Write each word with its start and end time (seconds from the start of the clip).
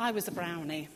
I 0.00 0.12
was 0.12 0.28
a 0.28 0.30
brownie. 0.30 0.88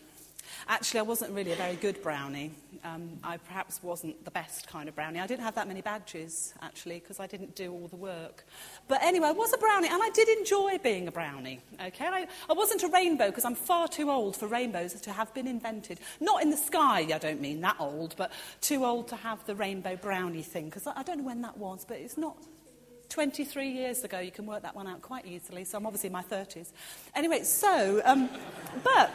Actually, 0.69 1.01
I 1.01 1.03
wasn't 1.03 1.33
really 1.33 1.51
a 1.51 1.57
very 1.57 1.75
good 1.75 2.01
brownie. 2.05 2.53
Um, 2.85 3.19
I 3.25 3.37
perhaps 3.37 3.83
wasn't 3.83 4.25
the 4.25 4.31
best 4.31 4.69
kind 4.69 4.89
of 4.89 4.95
brownie. 4.95 5.19
I 5.19 5.27
didn't 5.27 5.43
have 5.43 5.57
that 5.57 5.67
many 5.67 5.81
badges, 5.81 6.55
actually, 6.63 7.01
because 7.01 7.19
I 7.19 7.27
didn't 7.27 7.57
do 7.57 7.73
all 7.73 7.89
the 7.89 7.97
work. 7.97 8.45
But 8.87 9.03
anyway, 9.03 9.29
I 9.29 9.33
was 9.33 9.53
a 9.53 9.59
brownie, 9.59 9.89
and 9.89 10.01
I 10.01 10.11
did 10.11 10.29
enjoy 10.29 10.79
being 10.79 11.09
a 11.09 11.13
brownie. 11.13 11.61
Okay, 11.85 12.07
I, 12.07 12.29
I 12.49 12.53
wasn't 12.53 12.85
a 12.85 12.89
rainbow 12.89 13.27
because 13.27 13.45
I'm 13.45 13.57
far 13.57 13.89
too 13.89 14.09
old 14.09 14.37
for 14.37 14.47
rainbows 14.47 14.93
to 15.01 15.13
have 15.13 15.35
been 15.35 15.49
invented. 15.49 15.99
Not 16.21 16.43
in 16.43 16.51
the 16.51 16.57
sky, 16.57 17.01
I 17.13 17.19
don't 17.19 17.41
mean 17.41 17.61
that 17.63 17.77
old, 17.81 18.15
but 18.17 18.31
too 18.61 18.85
old 18.85 19.09
to 19.09 19.17
have 19.17 19.45
the 19.47 19.57
rainbow 19.57 19.97
brownie 19.97 20.43
thing, 20.43 20.67
because 20.67 20.87
I, 20.87 20.93
I 20.97 21.03
don't 21.03 21.19
know 21.19 21.25
when 21.25 21.43
that 21.43 21.59
was, 21.59 21.85
but 21.85 21.97
it's 21.97 22.19
not 22.19 22.37
23 23.13 23.69
years 23.69 24.05
ago. 24.05 24.19
You 24.21 24.31
can 24.31 24.47
work 24.47 24.63
that 24.63 24.75
one 24.75 24.89
out 24.89 25.03
quite 25.03 25.27
easily. 25.27 25.65
So 25.65 25.77
I'm 25.77 25.87
obviously 25.87 26.07
in 26.07 26.15
my 26.15 26.23
30s. 26.23 26.73
Anyway, 27.15 27.43
so, 27.43 28.01
um, 28.07 28.31
but 28.83 29.11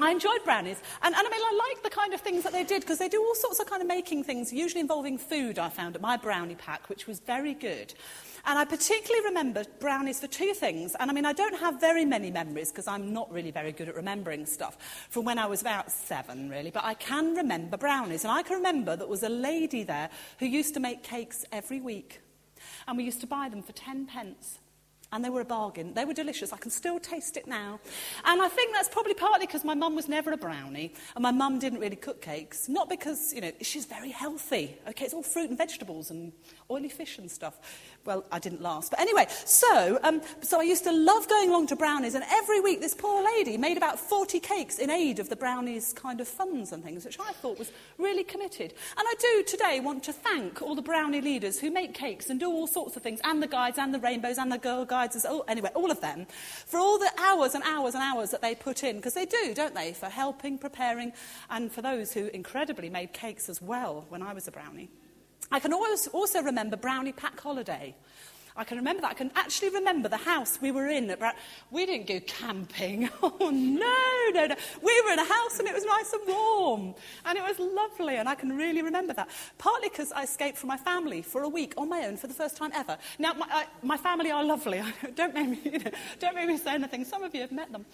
I 0.00 0.12
enjoyed 0.12 0.44
brownies. 0.44 0.80
And, 1.02 1.12
and 1.14 1.26
I 1.26 1.30
mean, 1.30 1.40
I 1.40 1.68
like 1.68 1.82
the 1.82 1.90
kind 1.90 2.14
of 2.14 2.20
things 2.20 2.44
that 2.44 2.52
they 2.52 2.62
did 2.62 2.82
because 2.82 2.98
they 2.98 3.08
do 3.08 3.20
all 3.20 3.34
sorts 3.34 3.58
of 3.58 3.66
kind 3.66 3.82
of 3.82 3.88
making 3.88 4.22
things, 4.22 4.52
usually 4.52 4.80
involving 4.80 5.18
food, 5.18 5.58
I 5.58 5.70
found 5.70 5.96
at 5.96 6.00
my 6.00 6.16
brownie 6.16 6.54
pack, 6.54 6.88
which 6.88 7.08
was 7.08 7.18
very 7.18 7.52
good. 7.52 7.92
And 8.44 8.58
I 8.58 8.64
particularly 8.64 9.24
remember 9.26 9.64
brownies 9.80 10.20
for 10.20 10.28
two 10.28 10.54
things. 10.54 10.94
And 11.00 11.10
I 11.10 11.14
mean, 11.14 11.26
I 11.26 11.32
don't 11.32 11.58
have 11.58 11.80
very 11.80 12.04
many 12.04 12.30
memories 12.30 12.70
because 12.70 12.86
I'm 12.86 13.12
not 13.12 13.30
really 13.32 13.50
very 13.50 13.72
good 13.72 13.88
at 13.88 13.96
remembering 13.96 14.46
stuff 14.46 14.76
from 15.10 15.24
when 15.24 15.38
I 15.38 15.46
was 15.46 15.60
about 15.60 15.90
seven, 15.90 16.48
really. 16.48 16.70
But 16.70 16.84
I 16.84 16.94
can 16.94 17.34
remember 17.34 17.76
brownies. 17.76 18.24
And 18.24 18.32
I 18.32 18.42
can 18.42 18.56
remember 18.56 18.94
there 18.94 19.06
was 19.08 19.24
a 19.24 19.28
lady 19.28 19.82
there 19.82 20.10
who 20.38 20.46
used 20.46 20.74
to 20.74 20.80
make 20.80 21.02
cakes 21.02 21.44
every 21.52 21.80
week. 21.80 22.20
And 22.86 22.96
we 22.96 23.04
used 23.04 23.20
to 23.20 23.26
buy 23.26 23.48
them 23.48 23.62
for 23.62 23.72
10 23.72 24.06
pence. 24.06 24.58
And 25.12 25.24
they 25.24 25.30
were 25.30 25.42
a 25.42 25.44
bargain. 25.44 25.92
They 25.94 26.04
were 26.04 26.14
delicious. 26.14 26.52
I 26.52 26.56
can 26.56 26.70
still 26.70 26.98
taste 26.98 27.36
it 27.36 27.46
now. 27.46 27.80
And 28.24 28.40
I 28.40 28.48
think 28.48 28.74
that's 28.74 28.88
probably 28.88 29.14
partly 29.14 29.46
because 29.46 29.64
my 29.64 29.74
mum 29.74 29.94
was 29.94 30.08
never 30.08 30.32
a 30.32 30.36
brownie, 30.36 30.94
and 31.14 31.22
my 31.22 31.30
mum 31.30 31.58
didn't 31.58 31.80
really 31.80 31.96
cook 31.96 32.20
cakes. 32.22 32.68
Not 32.68 32.88
because, 32.88 33.32
you 33.32 33.40
know, 33.40 33.52
she's 33.60 33.84
very 33.84 34.10
healthy. 34.10 34.76
Okay, 34.88 35.04
it's 35.04 35.14
all 35.14 35.22
fruit 35.22 35.50
and 35.50 35.58
vegetables 35.58 36.10
and 36.10 36.32
oily 36.70 36.88
fish 36.88 37.18
and 37.18 37.30
stuff. 37.30 37.58
Well, 38.04 38.24
I 38.32 38.38
didn't 38.38 38.62
last. 38.62 38.90
But 38.90 39.00
anyway, 39.00 39.26
so, 39.44 40.00
um, 40.02 40.22
so 40.40 40.60
I 40.60 40.64
used 40.64 40.84
to 40.84 40.92
love 40.92 41.28
going 41.28 41.50
along 41.50 41.68
to 41.68 41.76
brownies, 41.76 42.14
and 42.14 42.24
every 42.30 42.60
week 42.60 42.80
this 42.80 42.94
poor 42.94 43.22
lady 43.22 43.56
made 43.56 43.76
about 43.76 44.00
40 44.00 44.40
cakes 44.40 44.78
in 44.78 44.90
aid 44.90 45.18
of 45.18 45.28
the 45.28 45.36
brownies 45.36 45.92
kind 45.92 46.20
of 46.20 46.26
funds 46.26 46.72
and 46.72 46.82
things, 46.82 47.04
which 47.04 47.18
I 47.20 47.32
thought 47.32 47.58
was 47.58 47.70
really 47.98 48.24
committed. 48.24 48.74
And 48.96 49.06
I 49.06 49.14
do 49.20 49.44
today 49.44 49.80
want 49.80 50.02
to 50.04 50.12
thank 50.12 50.62
all 50.62 50.74
the 50.74 50.82
brownie 50.82 51.20
leaders 51.20 51.60
who 51.60 51.70
make 51.70 51.94
cakes 51.94 52.30
and 52.30 52.40
do 52.40 52.50
all 52.50 52.66
sorts 52.66 52.96
of 52.96 53.02
things, 53.02 53.20
and 53.24 53.42
the 53.42 53.46
guides 53.46 53.78
and 53.78 53.92
the 53.92 54.00
rainbows 54.00 54.38
and 54.38 54.50
the 54.50 54.58
girl 54.58 54.84
guides, 54.84 55.01
oh, 55.28 55.44
anyway, 55.48 55.70
all 55.74 55.90
of 55.90 56.00
them, 56.00 56.26
for 56.66 56.78
all 56.78 56.98
the 56.98 57.10
hours 57.18 57.54
and 57.54 57.64
hours 57.64 57.94
and 57.94 58.02
hours 58.02 58.30
that 58.30 58.42
they 58.42 58.54
put 58.54 58.84
in, 58.84 58.96
because 58.96 59.14
they 59.14 59.26
do, 59.26 59.52
don't 59.54 59.74
they, 59.74 59.92
for 59.92 60.06
helping, 60.06 60.58
preparing, 60.58 61.12
and 61.50 61.72
for 61.72 61.82
those 61.82 62.12
who 62.12 62.26
incredibly 62.28 62.90
made 62.90 63.12
cakes 63.12 63.48
as 63.48 63.60
well 63.60 64.06
when 64.08 64.22
I 64.22 64.32
was 64.32 64.48
a 64.48 64.52
brownie. 64.52 64.90
I 65.50 65.60
can 65.60 65.72
also 65.72 66.42
remember 66.42 66.76
Brownie 66.76 67.12
Pack 67.12 67.38
Holiday. 67.38 67.94
I 68.56 68.64
can 68.64 68.76
remember 68.76 69.02
that. 69.02 69.12
I 69.12 69.14
can 69.14 69.30
actually 69.34 69.70
remember 69.70 70.08
the 70.08 70.18
house 70.18 70.58
we 70.60 70.70
were 70.70 70.88
in. 70.88 71.10
At 71.10 71.36
we 71.70 71.86
didn't 71.86 72.06
go 72.06 72.20
camping. 72.20 73.08
Oh, 73.24 73.50
no, 73.50 74.40
no, 74.40 74.46
no. 74.46 74.54
We 74.82 75.02
were 75.02 75.12
in 75.12 75.18
a 75.18 75.24
house 75.24 75.58
and 75.58 75.68
it 75.68 75.74
was 75.74 75.84
nice 75.84 76.12
and 76.12 76.22
warm. 76.26 76.94
And 77.24 77.38
it 77.38 77.42
was 77.42 77.58
lovely. 77.58 78.16
And 78.16 78.28
I 78.28 78.34
can 78.34 78.56
really 78.56 78.82
remember 78.82 79.12
that. 79.14 79.28
Partly 79.58 79.88
because 79.88 80.12
I 80.12 80.24
escaped 80.24 80.58
from 80.58 80.68
my 80.68 80.76
family 80.76 81.22
for 81.22 81.42
a 81.42 81.48
week 81.48 81.74
on 81.76 81.88
my 81.88 82.06
own 82.06 82.16
for 82.16 82.26
the 82.26 82.34
first 82.34 82.56
time 82.56 82.70
ever. 82.74 82.98
Now, 83.18 83.32
my, 83.34 83.46
I, 83.48 83.66
my 83.82 83.96
family 83.96 84.30
are 84.30 84.44
lovely. 84.44 84.82
don't, 85.14 85.34
make 85.34 85.48
me, 85.48 85.60
you 85.72 85.78
know, 85.78 85.90
don't 86.18 86.34
make 86.34 86.48
me 86.48 86.58
say 86.58 86.74
anything. 86.74 87.04
Some 87.04 87.22
of 87.22 87.34
you 87.34 87.40
have 87.42 87.52
met 87.52 87.72
them. 87.72 87.86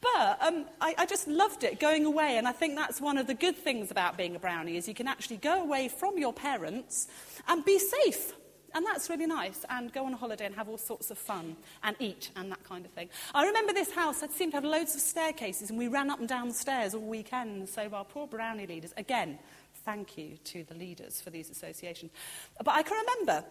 But 0.00 0.38
um, 0.42 0.66
I, 0.80 0.94
I 0.98 1.06
just 1.06 1.26
loved 1.26 1.64
it, 1.64 1.80
going 1.80 2.04
away. 2.04 2.36
And 2.36 2.46
I 2.46 2.52
think 2.52 2.76
that's 2.76 3.00
one 3.00 3.18
of 3.18 3.26
the 3.26 3.34
good 3.34 3.56
things 3.56 3.90
about 3.90 4.16
being 4.16 4.36
a 4.36 4.38
brownie 4.38 4.76
is 4.76 4.86
you 4.86 4.94
can 4.94 5.08
actually 5.08 5.38
go 5.38 5.62
away 5.62 5.88
from 5.88 6.18
your 6.18 6.32
parents 6.32 7.08
and 7.48 7.64
be 7.64 7.78
safe. 7.78 8.34
And 8.74 8.84
that's 8.84 9.08
really 9.08 9.26
nice. 9.26 9.64
And 9.70 9.92
go 9.92 10.04
on 10.04 10.12
a 10.12 10.16
holiday 10.16 10.46
and 10.46 10.54
have 10.56 10.68
all 10.68 10.78
sorts 10.78 11.10
of 11.10 11.18
fun 11.18 11.56
and 11.84 11.96
eat 12.00 12.30
and 12.34 12.50
that 12.50 12.64
kind 12.64 12.84
of 12.84 12.90
thing. 12.92 13.08
I 13.34 13.46
remember 13.46 13.72
this 13.72 13.92
house 13.92 14.20
had 14.20 14.32
seemed 14.32 14.52
to 14.52 14.56
have 14.56 14.64
loads 14.64 14.94
of 14.94 15.00
staircases 15.00 15.70
and 15.70 15.78
we 15.78 15.88
ran 15.88 16.10
up 16.10 16.18
and 16.18 16.28
down 16.28 16.48
the 16.48 16.54
stairs 16.54 16.94
all 16.94 17.00
weekend. 17.00 17.68
So 17.68 17.88
our 17.92 18.04
poor 18.04 18.26
brownie 18.26 18.66
leaders, 18.66 18.92
again, 18.96 19.38
thank 19.84 20.18
you 20.18 20.36
to 20.44 20.64
the 20.64 20.74
leaders 20.74 21.20
for 21.20 21.30
these 21.30 21.50
associations. 21.50 22.10
But 22.58 22.74
I 22.74 22.82
can 22.82 22.96
remember 22.98 23.44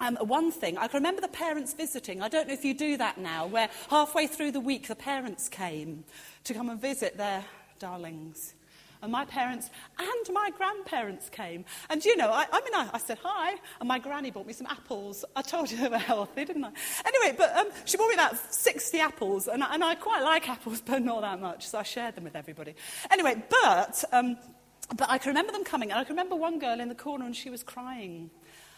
um, 0.00 0.16
one 0.22 0.50
thing, 0.50 0.78
I 0.78 0.88
can 0.88 0.98
remember 0.98 1.20
the 1.20 1.28
parents 1.28 1.74
visiting. 1.74 2.22
I 2.22 2.28
don't 2.28 2.48
know 2.48 2.54
if 2.54 2.64
you 2.64 2.74
do 2.74 2.96
that 2.96 3.18
now, 3.18 3.46
where 3.46 3.68
halfway 3.90 4.26
through 4.26 4.52
the 4.52 4.60
week 4.60 4.88
the 4.88 4.96
parents 4.96 5.48
came 5.48 6.04
to 6.44 6.54
come 6.54 6.70
and 6.70 6.80
visit 6.80 7.18
their 7.18 7.44
darlings 7.78 8.54
and 9.02 9.10
my 9.10 9.24
parents 9.24 9.70
and 9.98 10.34
my 10.34 10.50
grandparents 10.56 11.28
came. 11.28 11.64
And 11.90 12.04
you 12.04 12.16
know, 12.16 12.30
I, 12.30 12.46
I 12.50 12.60
mean, 12.60 12.74
I, 12.74 12.90
I, 12.94 12.98
said 12.98 13.18
hi, 13.22 13.56
and 13.80 13.88
my 13.88 13.98
granny 13.98 14.30
bought 14.30 14.46
me 14.46 14.52
some 14.52 14.68
apples. 14.68 15.24
I 15.34 15.42
told 15.42 15.70
you 15.70 15.76
they 15.76 15.88
were 15.88 15.98
healthy, 15.98 16.44
didn't 16.44 16.64
I? 16.64 16.70
Anyway, 17.04 17.34
but 17.36 17.56
um, 17.56 17.68
she 17.84 17.96
bought 17.96 18.08
me 18.08 18.14
about 18.14 18.36
60 18.36 18.98
apples, 19.00 19.48
and, 19.48 19.62
and 19.62 19.82
I 19.82 19.96
quite 19.96 20.22
like 20.22 20.48
apples, 20.48 20.80
but 20.86 21.02
not 21.02 21.22
that 21.22 21.40
much, 21.40 21.66
so 21.66 21.78
I 21.78 21.82
shared 21.82 22.14
them 22.14 22.24
with 22.24 22.36
everybody. 22.36 22.74
Anyway, 23.10 23.42
but, 23.50 24.04
um, 24.12 24.36
but 24.96 25.10
I 25.10 25.18
can 25.18 25.30
remember 25.30 25.52
them 25.52 25.64
coming, 25.64 25.90
and 25.90 25.98
I 25.98 26.04
can 26.04 26.14
remember 26.14 26.36
one 26.36 26.58
girl 26.58 26.80
in 26.80 26.88
the 26.88 26.94
corner, 26.94 27.24
and 27.24 27.34
she 27.34 27.50
was 27.50 27.62
crying. 27.62 28.30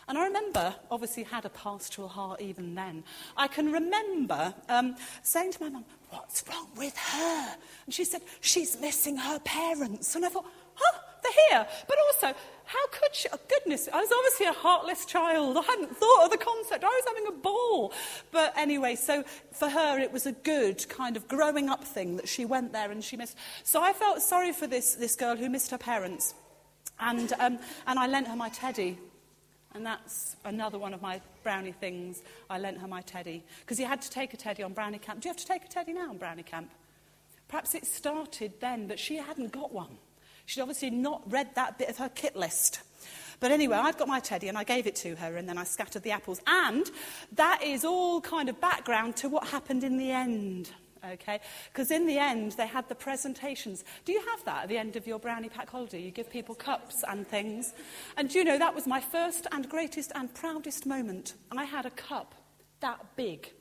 And 0.09 0.19
I 0.19 0.25
remember, 0.25 0.75
obviously, 0.91 1.23
had 1.23 1.45
a 1.45 1.49
pastoral 1.49 2.09
heart 2.09 2.41
even 2.41 2.75
then. 2.75 3.05
I 3.37 3.49
can 3.49 3.73
remember 3.73 4.55
um, 4.69 4.97
saying 5.23 5.53
to 5.53 5.63
my 5.63 5.69
mum, 5.71 5.85
What's 6.11 6.45
wrong 6.49 6.69
with 6.77 6.97
her? 6.97 7.57
And 7.87 7.95
she 7.95 8.05
said, 8.05 8.23
She's 8.41 8.81
missing 8.81 9.17
her 9.17 9.39
parents. 9.41 10.15
And 10.15 10.25
I 10.25 10.29
thought, 10.29 10.47
Huh, 10.75 10.99
they're 11.23 11.33
here. 11.51 11.67
But 11.89 11.97
also, 12.07 12.39
how 12.65 12.87
could 12.89 13.15
she? 13.15 13.29
Oh, 13.33 13.39
goodness, 13.49 13.89
I 13.93 14.01
was 14.01 14.11
obviously 14.13 14.47
a 14.47 14.53
heartless 14.53 15.07
child. 15.07 15.57
I 15.57 15.63
hadn't 15.63 15.97
thought 15.97 16.25
of 16.25 16.31
the 16.31 16.39
concept. 16.39 16.85
I 16.85 16.89
was 16.89 17.05
having 17.07 17.27
a 17.29 17.41
ball. 17.41 17.93
But 18.31 18.53
anyway, 18.57 18.97
so 18.97 19.25
for 19.53 19.69
her, 19.69 19.99
it 19.99 20.13
was 20.13 20.27
a 20.27 20.33
good 20.33 20.87
kind 20.89 21.17
of 21.17 21.29
growing 21.29 21.69
up 21.69 21.83
thing 21.85 22.17
that 22.17 22.29
she 22.29 22.45
went 22.45 22.73
there 22.73 22.91
and 22.91 23.03
she 23.03 23.17
missed. 23.17 23.37
So 23.63 23.83
I 23.83 23.93
felt 23.93 24.23
sorry 24.23 24.53
for 24.53 24.67
this, 24.67 24.95
this 24.95 25.17
girl 25.17 25.37
who 25.37 25.49
missed 25.49 25.71
her 25.71 25.79
parents. 25.79 26.35
And, 27.01 27.33
um, 27.41 27.59
and 27.87 27.99
I 27.99 28.07
lent 28.07 28.29
her 28.29 28.37
my 28.37 28.51
teddy 28.51 28.99
and 29.75 29.85
that's 29.85 30.37
another 30.45 30.79
one 30.79 30.95
of 30.95 31.03
my 31.03 31.21
brownie 31.43 31.73
things. 31.73 32.23
I 32.49 32.59
lent 32.59 32.79
her 32.79 32.87
my 32.87 33.01
teddy. 33.03 33.43
Because 33.61 33.79
you 33.79 33.87
had 33.87 34.01
to 34.03 34.11
take 34.11 34.33
a 34.33 34.37
teddy 34.37 34.63
on 34.63 34.73
brownie 34.73 34.99
camp. 34.99 35.21
Do 35.21 35.29
you 35.29 35.31
have 35.31 35.41
to 35.41 35.47
take 35.47 35.65
a 35.65 35.69
teddy 35.69 35.93
now 35.93 36.11
on 36.11 36.19
brownie 36.19 36.45
camp? 36.45 36.71
Perhaps 37.49 37.75
it 37.75 37.85
started 37.85 38.53
then, 38.61 38.87
but 38.87 38.99
she 38.99 39.17
hadn't 39.17 39.53
got 39.53 39.73
one. 39.73 39.99
She'd 40.47 40.61
obviously 40.61 40.91
not 40.91 41.23
read 41.31 41.55
that 41.57 41.79
bit 41.79 41.89
of 41.89 41.99
her 41.99 42.09
kit 42.09 42.37
list. 42.37 42.81
But 43.41 43.51
anyway, 43.51 43.77
I'd 43.77 43.99
got 43.99 44.09
my 44.09 44.21
teddy 44.21 44.49
and 44.49 44.57
I 44.57 44.65
gave 44.65 44.87
it 44.87 44.97
to 44.97 45.17
her 45.17 45.37
and 45.37 45.49
then 45.49 45.59
I 45.59 45.65
scattered 45.65 46.03
the 46.03 46.13
apples. 46.13 46.41
And 46.47 46.89
that 47.33 47.63
is 47.63 47.85
all 47.85 48.21
kind 48.21 48.49
of 48.49 48.61
background 48.61 49.17
to 49.17 49.29
what 49.29 49.49
happened 49.49 49.83
in 49.83 49.99
the 49.99 50.11
end 50.11 50.71
okay? 51.13 51.41
Because 51.73 51.91
in 51.91 52.07
the 52.07 52.19
end, 52.19 52.53
they 52.53 52.67
had 52.67 52.89
the 52.89 52.95
presentations. 52.95 53.85
Do 54.05 54.13
you 54.13 54.21
have 54.31 54.45
that 54.45 54.65
at 54.65 54.69
the 54.69 54.79
end 54.79 54.97
of 54.97 55.07
your 55.07 55.19
brownie 55.19 55.49
pack 55.49 55.71
holiday? 55.71 56.01
You 56.01 56.11
give 56.11 56.31
people 56.31 56.55
cups 56.55 57.05
and 57.09 57.27
things. 57.27 57.73
And 58.17 58.35
you 58.35 58.45
know, 58.45 58.59
that 58.59 58.75
was 58.75 58.87
my 58.87 59.01
first 59.01 59.47
and 59.53 59.69
greatest 59.69 60.13
and 60.15 60.33
proudest 60.35 60.87
moment. 60.87 61.35
I 61.57 61.65
had 61.65 61.87
a 61.87 61.91
cup 61.91 62.35
that 62.81 63.17
big. 63.17 63.53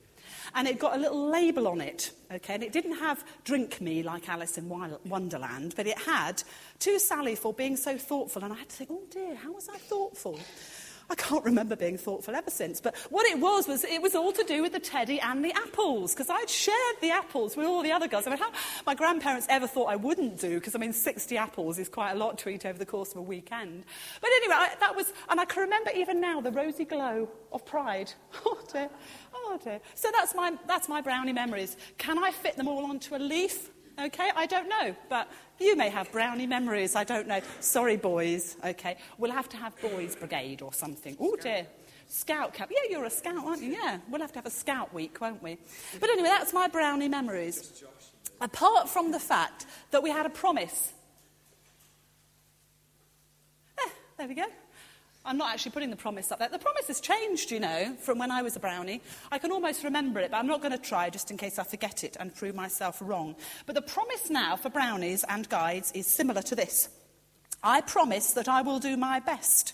And 0.55 0.67
it 0.67 0.79
got 0.79 0.95
a 0.95 0.99
little 0.99 1.29
label 1.29 1.67
on 1.67 1.79
it, 1.79 2.11
okay? 2.31 2.55
And 2.55 2.63
it 2.63 2.71
didn't 2.71 2.97
have 2.97 3.23
drink 3.43 3.81
me 3.81 4.03
like 4.03 4.27
Alice 4.29 4.57
in 4.57 4.67
Wonderland, 4.69 5.73
but 5.75 5.85
it 5.87 5.97
had 5.99 6.43
to 6.79 6.99
Sally 6.99 7.35
for 7.35 7.53
being 7.53 7.77
so 7.77 7.97
thoughtful. 7.97 8.43
And 8.43 8.53
I 8.53 8.57
had 8.57 8.69
to 8.69 8.75
think, 8.75 8.89
oh 8.91 9.03
dear, 9.09 9.35
how 9.35 9.51
was 9.51 9.69
I 9.69 9.77
thoughtful? 9.77 10.39
I 11.09 11.15
can't 11.15 11.43
remember 11.43 11.75
being 11.75 11.97
thoughtful 11.97 12.35
ever 12.35 12.49
since. 12.49 12.79
But 12.81 12.95
what 13.09 13.25
it 13.25 13.39
was, 13.39 13.67
was 13.67 13.83
it 13.83 14.01
was 14.01 14.15
all 14.15 14.31
to 14.31 14.43
do 14.43 14.61
with 14.61 14.73
the 14.73 14.79
teddy 14.79 15.19
and 15.19 15.43
the 15.43 15.51
apples, 15.51 16.13
because 16.13 16.29
I'd 16.29 16.49
shared 16.49 16.95
the 17.01 17.11
apples 17.11 17.57
with 17.57 17.65
all 17.65 17.83
the 17.83 17.91
other 17.91 18.07
girls. 18.07 18.25
I 18.25 18.31
mean, 18.31 18.39
how 18.39 18.51
my 18.85 18.95
grandparents 18.95 19.47
ever 19.49 19.67
thought 19.67 19.85
I 19.85 19.95
wouldn't 19.95 20.39
do, 20.39 20.55
because 20.55 20.75
I 20.75 20.79
mean, 20.79 20.93
60 20.93 21.37
apples 21.37 21.79
is 21.79 21.89
quite 21.89 22.11
a 22.11 22.15
lot 22.15 22.37
to 22.39 22.49
eat 22.49 22.65
over 22.65 22.77
the 22.77 22.85
course 22.85 23.11
of 23.11 23.17
a 23.17 23.21
weekend. 23.21 23.83
But 24.21 24.29
anyway, 24.37 24.55
I, 24.57 24.75
that 24.79 24.95
was, 24.95 25.11
and 25.29 25.39
I 25.39 25.45
can 25.45 25.63
remember 25.63 25.91
even 25.95 26.21
now 26.21 26.41
the 26.41 26.51
rosy 26.51 26.85
glow 26.85 27.29
of 27.51 27.65
pride. 27.65 28.11
Oh 28.45 28.59
dear, 28.71 28.89
oh 29.33 29.59
dear. 29.63 29.79
So 29.95 30.09
that's 30.13 30.35
my, 30.35 30.53
that's 30.67 30.89
my 30.89 31.01
brownie 31.01 31.33
memories. 31.33 31.77
Can 31.97 32.21
I 32.21 32.31
fit 32.31 32.57
them 32.57 32.67
all 32.67 32.85
onto 32.85 33.15
a 33.15 33.17
leaf? 33.17 33.69
Okay, 33.99 34.31
I 34.35 34.47
don't 34.47 34.67
know, 34.67 34.95
but 35.07 35.29
you 35.59 35.75
may 35.75 35.89
have 35.89 36.11
brownie 36.11 36.47
memories, 36.47 36.95
I 36.95 37.03
don't 37.03 37.27
know. 37.27 37.41
Sorry, 37.59 37.95
boys, 37.95 38.57
okay. 38.65 38.97
We'll 39.17 39.31
have 39.31 39.47
to 39.49 39.57
have 39.57 39.79
boys' 39.79 40.15
brigade 40.15 40.61
or 40.61 40.73
something. 40.73 41.15
Oh, 41.19 41.35
dear. 41.35 41.67
Scout 42.07 42.53
camp. 42.53 42.71
Yeah, 42.73 42.89
you're 42.89 43.05
a 43.05 43.09
scout, 43.09 43.45
aren't 43.45 43.61
you? 43.61 43.71
Yeah, 43.71 43.99
we'll 44.09 44.21
have 44.21 44.31
to 44.33 44.39
have 44.39 44.45
a 44.45 44.51
scout 44.51 44.93
week, 44.93 45.21
won't 45.21 45.41
we? 45.41 45.57
But 45.99 46.09
anyway, 46.09 46.29
that's 46.29 46.53
my 46.53 46.67
brownie 46.67 47.07
memories. 47.07 47.83
Apart 48.41 48.89
from 48.89 49.11
the 49.11 49.19
fact 49.19 49.65
that 49.91 50.03
we 50.03 50.09
had 50.09 50.25
a 50.25 50.29
promise. 50.29 50.91
Eh, 53.79 53.89
there 54.17 54.27
we 54.27 54.35
go. 54.35 54.45
I'm 55.25 55.37
not 55.37 55.53
actually 55.53 55.71
putting 55.71 55.89
the 55.89 55.95
promise 55.95 56.31
up 56.31 56.39
there. 56.39 56.49
The 56.49 56.59
promise 56.59 56.87
has 56.87 56.99
changed, 56.99 57.49
you 57.51 57.59
know, 57.59 57.95
from 57.99 58.19
when 58.19 58.29
I 58.29 58.41
was 58.41 58.55
a 58.55 58.59
brownie. 58.59 59.01
I 59.31 59.37
can 59.37 59.51
almost 59.51 59.83
remember 59.83 60.19
it, 60.19 60.31
but 60.31 60.37
I'm 60.37 60.47
not 60.47 60.61
going 60.61 60.73
to 60.73 60.77
try 60.77 61.09
just 61.09 61.31
in 61.31 61.37
case 61.37 61.57
I 61.57 61.63
forget 61.63 62.03
it 62.03 62.17
and 62.19 62.35
prove 62.35 62.55
myself 62.55 62.97
wrong. 63.01 63.35
But 63.65 63.75
the 63.75 63.81
promise 63.81 64.29
now 64.29 64.57
for 64.57 64.69
brownies 64.69 65.23
and 65.29 65.47
guides 65.47 65.91
is 65.93 66.07
similar 66.07 66.41
to 66.43 66.55
this 66.55 66.89
I 67.63 67.79
promise 67.79 68.33
that 68.33 68.49
I 68.49 68.61
will 68.61 68.79
do 68.79 68.97
my 68.97 69.21
best 69.21 69.73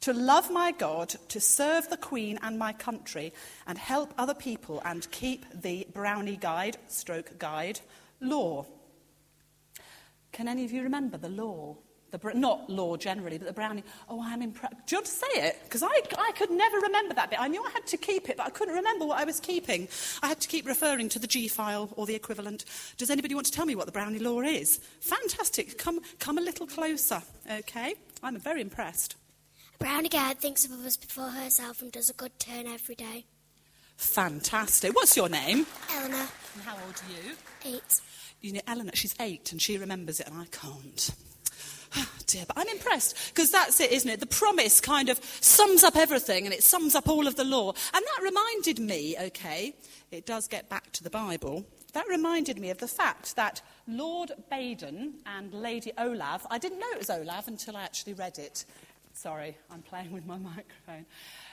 to 0.00 0.12
love 0.12 0.50
my 0.50 0.72
God, 0.72 1.14
to 1.28 1.40
serve 1.40 1.88
the 1.88 1.96
Queen 1.96 2.38
and 2.42 2.58
my 2.58 2.72
country, 2.72 3.32
and 3.66 3.76
help 3.76 4.12
other 4.16 4.34
people 4.34 4.80
and 4.84 5.10
keep 5.10 5.44
the 5.52 5.86
brownie 5.92 6.36
guide, 6.36 6.76
stroke 6.88 7.38
guide, 7.38 7.80
law. 8.20 8.66
Can 10.32 10.48
any 10.48 10.64
of 10.64 10.72
you 10.72 10.82
remember 10.82 11.18
the 11.18 11.28
law? 11.28 11.76
The, 12.10 12.18
not 12.34 12.70
law 12.70 12.96
generally, 12.96 13.36
but 13.36 13.46
the 13.46 13.52
brownie. 13.52 13.84
Oh, 14.08 14.22
I'm 14.22 14.40
impressed. 14.40 14.74
Do 14.86 14.94
you 14.94 14.98
want 14.98 15.06
to 15.06 15.12
say 15.12 15.26
it? 15.48 15.58
Because 15.64 15.82
I, 15.82 16.00
I 16.18 16.32
could 16.32 16.50
never 16.50 16.78
remember 16.78 17.14
that 17.14 17.28
bit. 17.28 17.38
I 17.38 17.48
knew 17.48 17.62
I 17.62 17.70
had 17.70 17.86
to 17.88 17.98
keep 17.98 18.30
it, 18.30 18.38
but 18.38 18.46
I 18.46 18.50
couldn't 18.50 18.74
remember 18.74 19.04
what 19.04 19.18
I 19.18 19.24
was 19.24 19.40
keeping. 19.40 19.88
I 20.22 20.28
had 20.28 20.40
to 20.40 20.48
keep 20.48 20.66
referring 20.66 21.10
to 21.10 21.18
the 21.18 21.26
G 21.26 21.48
file 21.48 21.90
or 21.96 22.06
the 22.06 22.14
equivalent. 22.14 22.64
Does 22.96 23.10
anybody 23.10 23.34
want 23.34 23.46
to 23.46 23.52
tell 23.52 23.66
me 23.66 23.74
what 23.74 23.86
the 23.86 23.92
brownie 23.92 24.18
law 24.20 24.40
is? 24.40 24.80
Fantastic. 25.00 25.76
Come, 25.76 26.00
come 26.18 26.38
a 26.38 26.40
little 26.40 26.66
closer, 26.66 27.22
okay? 27.50 27.94
I'm 28.22 28.38
very 28.38 28.62
impressed. 28.62 29.16
A 29.74 29.78
brownie 29.78 30.08
girl 30.08 30.32
thinks 30.34 30.64
of 30.64 30.72
others 30.72 30.96
before 30.96 31.28
herself 31.28 31.82
and 31.82 31.92
does 31.92 32.08
a 32.08 32.14
good 32.14 32.38
turn 32.38 32.66
every 32.66 32.94
day. 32.94 33.26
Fantastic. 33.98 34.94
What's 34.94 35.16
your 35.16 35.28
name? 35.28 35.66
Eleanor. 35.92 36.26
And 36.54 36.62
how 36.64 36.74
old 36.86 36.94
are 36.94 37.28
you? 37.28 37.34
Eight. 37.76 38.00
You 38.40 38.52
know, 38.54 38.60
Eleanor, 38.66 38.92
she's 38.94 39.14
eight 39.20 39.52
and 39.52 39.60
she 39.60 39.76
remembers 39.76 40.20
it 40.20 40.28
and 40.28 40.40
I 40.40 40.46
can't. 40.46 41.10
Oh 41.96 42.10
dear, 42.26 42.44
but 42.46 42.58
I'm 42.58 42.68
impressed 42.68 43.32
because 43.34 43.50
that's 43.50 43.80
it, 43.80 43.92
isn't 43.92 44.10
it? 44.10 44.20
The 44.20 44.26
promise 44.26 44.80
kind 44.80 45.08
of 45.08 45.18
sums 45.40 45.84
up 45.84 45.96
everything 45.96 46.44
and 46.44 46.54
it 46.54 46.62
sums 46.62 46.94
up 46.94 47.08
all 47.08 47.26
of 47.26 47.36
the 47.36 47.44
law. 47.44 47.72
And 47.94 48.04
that 48.04 48.22
reminded 48.22 48.78
me, 48.78 49.16
okay, 49.18 49.74
it 50.10 50.26
does 50.26 50.48
get 50.48 50.68
back 50.68 50.92
to 50.92 51.04
the 51.04 51.10
Bible. 51.10 51.64
That 51.94 52.06
reminded 52.08 52.58
me 52.58 52.70
of 52.70 52.78
the 52.78 52.88
fact 52.88 53.36
that 53.36 53.62
Lord 53.86 54.32
Baden 54.50 55.14
and 55.26 55.54
Lady 55.54 55.92
Olave, 55.96 56.44
I 56.50 56.58
didn't 56.58 56.80
know 56.80 56.90
it 56.92 56.98
was 56.98 57.10
Olave 57.10 57.44
until 57.46 57.76
I 57.76 57.82
actually 57.82 58.14
read 58.14 58.38
it. 58.38 58.66
Sorry, 59.14 59.56
I'm 59.70 59.82
playing 59.82 60.12
with 60.12 60.26
my 60.26 60.38
microphone. 60.38 61.06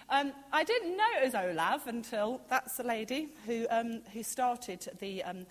Um, 0.10 0.34
I 0.52 0.64
didn't 0.64 0.98
know 0.98 1.08
it 1.20 1.26
was 1.26 1.34
Olave 1.34 1.90
until 1.90 2.42
that's 2.50 2.78
the 2.78 2.84
lady 2.84 3.30
who, 3.46 3.66
um, 3.70 4.02
who 4.14 4.22
started 4.22 4.88
the 5.00 5.24
um, 5.24 5.46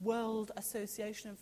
World 0.00 0.50
Association 0.56 1.30
of 1.30 1.38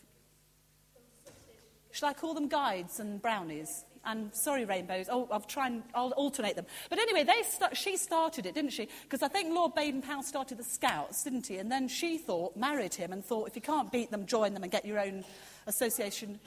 Shall 1.95 2.09
I 2.09 2.13
call 2.13 2.35
them 2.35 2.49
guides 2.49 2.99
and 2.99 3.23
brownies? 3.23 3.85
And 4.05 4.35
sorry, 4.35 4.65
rainbows. 4.65 5.07
Oh, 5.09 5.29
I'll 5.31 5.41
try 5.41 5.69
and 5.69 5.85
I'll 5.95 6.11
alternate 6.11 6.57
them. 6.57 6.67
But 6.91 6.99
anyway, 6.99 7.23
they 7.23 7.45
st- 7.45 7.77
she 7.77 7.97
started 7.97 8.47
it, 8.47 8.55
didn't 8.57 8.73
she? 8.73 8.89
Because 9.05 9.23
I 9.23 9.29
think 9.29 9.55
Lord 9.55 9.77
Baden-Powell 9.77 10.25
started 10.25 10.59
the 10.59 10.65
Scouts, 10.65 11.23
didn't 11.23 11.47
he? 11.47 11.59
And 11.59 11.71
then 11.71 11.87
she 11.87 12.19
thought, 12.19 12.57
married 12.57 12.95
him, 12.95 13.13
and 13.13 13.25
thought, 13.25 13.47
if 13.47 13.55
you 13.55 13.63
can't 13.63 13.93
beat 13.93 14.11
them, 14.11 14.27
join 14.27 14.55
them 14.55 14.65
and 14.65 14.73
get 14.73 14.85
your 14.85 14.99
own 14.99 15.25
association. 15.69 16.41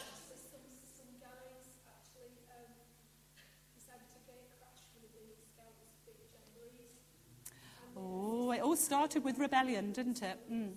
Oh, 7.96 8.52
it 8.52 8.60
all 8.60 8.76
started 8.76 9.24
with 9.24 9.40
rebellion, 9.40 9.94
didn't 9.94 10.22
it? 10.22 10.38
Mm. 10.52 10.74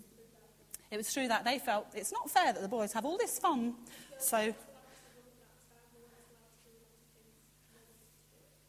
It 0.90 0.96
was 0.96 1.12
true 1.12 1.28
that 1.28 1.44
they 1.44 1.58
felt 1.58 1.86
it's 1.94 2.12
not 2.12 2.28
fair 2.30 2.52
that 2.52 2.60
the 2.60 2.68
boys 2.68 2.92
have 2.92 3.04
all 3.04 3.16
this 3.16 3.38
fun 3.38 3.74
so, 4.20 4.54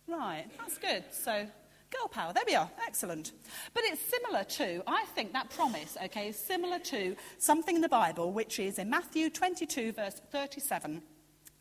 right, 0.07 0.45
that's 0.57 0.77
good. 0.77 1.03
So, 1.12 1.45
girl 1.91 2.07
power, 2.07 2.31
there 2.33 2.44
we 2.47 2.56
are, 2.56 2.69
excellent. 2.88 3.33
But 3.73 3.83
it's 3.85 4.01
similar 4.01 4.45
to, 4.45 4.81
I 4.88 5.03
think 5.13 5.33
that 5.33 5.50
promise, 5.50 5.97
okay, 6.06 6.29
is 6.29 6.38
similar 6.38 6.79
to 6.79 7.18
something 7.38 7.75
in 7.75 7.81
the 7.81 7.89
Bible 7.89 8.31
which 8.31 8.59
is 8.59 8.79
in 8.79 8.89
Matthew 8.89 9.29
22, 9.29 9.91
verse 9.91 10.21
37 10.31 11.01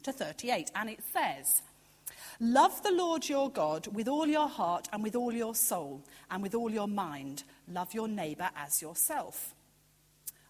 to 0.04 0.12
38. 0.12 0.70
And 0.76 0.88
it 0.88 1.00
says, 1.12 1.62
Love 2.38 2.82
the 2.84 2.92
Lord 2.92 3.28
your 3.28 3.50
God 3.50 3.88
with 3.88 4.06
all 4.06 4.26
your 4.26 4.48
heart 4.48 4.88
and 4.92 5.02
with 5.02 5.16
all 5.16 5.32
your 5.32 5.56
soul 5.56 6.04
and 6.30 6.44
with 6.44 6.54
all 6.54 6.70
your 6.70 6.88
mind. 6.88 7.42
Love 7.68 7.92
your 7.92 8.06
neighbour 8.06 8.50
as 8.56 8.80
yourself. 8.80 9.52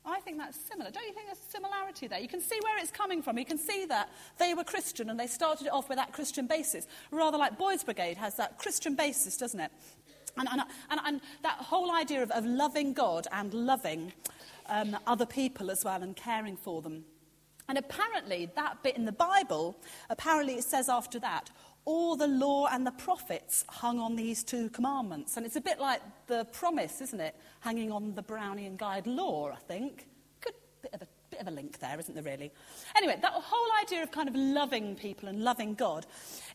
I 0.04 0.20
think 0.20 0.38
that's 0.38 0.58
similar. 0.58 0.90
Don't 0.90 1.06
you 1.06 1.12
think 1.12 1.26
there's 1.26 1.38
a 1.46 1.50
similarity 1.50 2.06
there? 2.06 2.20
You 2.20 2.28
can 2.28 2.40
see 2.40 2.58
where 2.62 2.78
it's 2.78 2.90
coming 2.90 3.22
from. 3.22 3.38
You 3.38 3.44
can 3.44 3.58
see 3.58 3.84
that 3.86 4.08
they 4.38 4.54
were 4.54 4.64
Christian 4.64 5.10
and 5.10 5.20
they 5.20 5.26
started 5.26 5.66
it 5.66 5.72
off 5.72 5.88
with 5.88 5.98
that 5.98 6.12
Christian 6.12 6.46
basis. 6.46 6.86
Rather 7.10 7.36
like 7.36 7.58
Boys 7.58 7.84
Brigade 7.84 8.16
has 8.16 8.36
that 8.36 8.58
Christian 8.58 8.94
basis, 8.94 9.36
doesn't 9.36 9.60
it? 9.60 9.70
And, 10.38 10.48
and, 10.50 10.62
and, 10.90 11.00
and 11.04 11.20
that 11.42 11.58
whole 11.58 11.92
idea 11.92 12.22
of, 12.22 12.30
of 12.30 12.46
loving 12.46 12.94
God 12.94 13.26
and 13.32 13.52
loving 13.52 14.12
um, 14.66 14.96
other 15.06 15.26
people 15.26 15.70
as 15.70 15.84
well 15.84 16.02
and 16.02 16.16
caring 16.16 16.56
for 16.56 16.80
them. 16.80 17.04
And 17.68 17.78
apparently, 17.78 18.50
that 18.56 18.82
bit 18.82 18.96
in 18.96 19.04
the 19.04 19.12
Bible, 19.12 19.76
apparently 20.08 20.54
it 20.54 20.64
says 20.64 20.88
after 20.88 21.20
that, 21.20 21.50
all 21.84 22.16
the 22.16 22.26
law 22.26 22.68
and 22.70 22.86
the 22.86 22.92
prophets 22.92 23.64
hung 23.68 23.98
on 23.98 24.16
these 24.16 24.44
two 24.44 24.70
commandments. 24.70 25.36
And 25.36 25.46
it's 25.46 25.56
a 25.56 25.60
bit 25.60 25.80
like 25.80 26.00
the 26.26 26.44
promise, 26.52 27.00
isn't 27.00 27.20
it? 27.20 27.34
Hanging 27.60 27.90
on 27.90 28.14
the 28.14 28.22
Brownian 28.22 28.76
Guide 28.76 29.06
law, 29.06 29.50
I 29.50 29.56
think. 29.56 30.06
Good 30.40 30.54
bit 30.82 30.94
of 30.94 31.02
a 31.02 31.08
bit 31.30 31.40
of 31.40 31.48
a 31.48 31.50
link 31.50 31.78
there, 31.78 31.98
isn't 31.98 32.14
there, 32.14 32.24
really? 32.24 32.50
Anyway, 32.96 33.16
that 33.20 33.32
whole 33.32 33.68
idea 33.80 34.02
of 34.02 34.10
kind 34.10 34.28
of 34.28 34.34
loving 34.34 34.96
people 34.96 35.28
and 35.28 35.42
loving 35.42 35.74
God, 35.74 36.06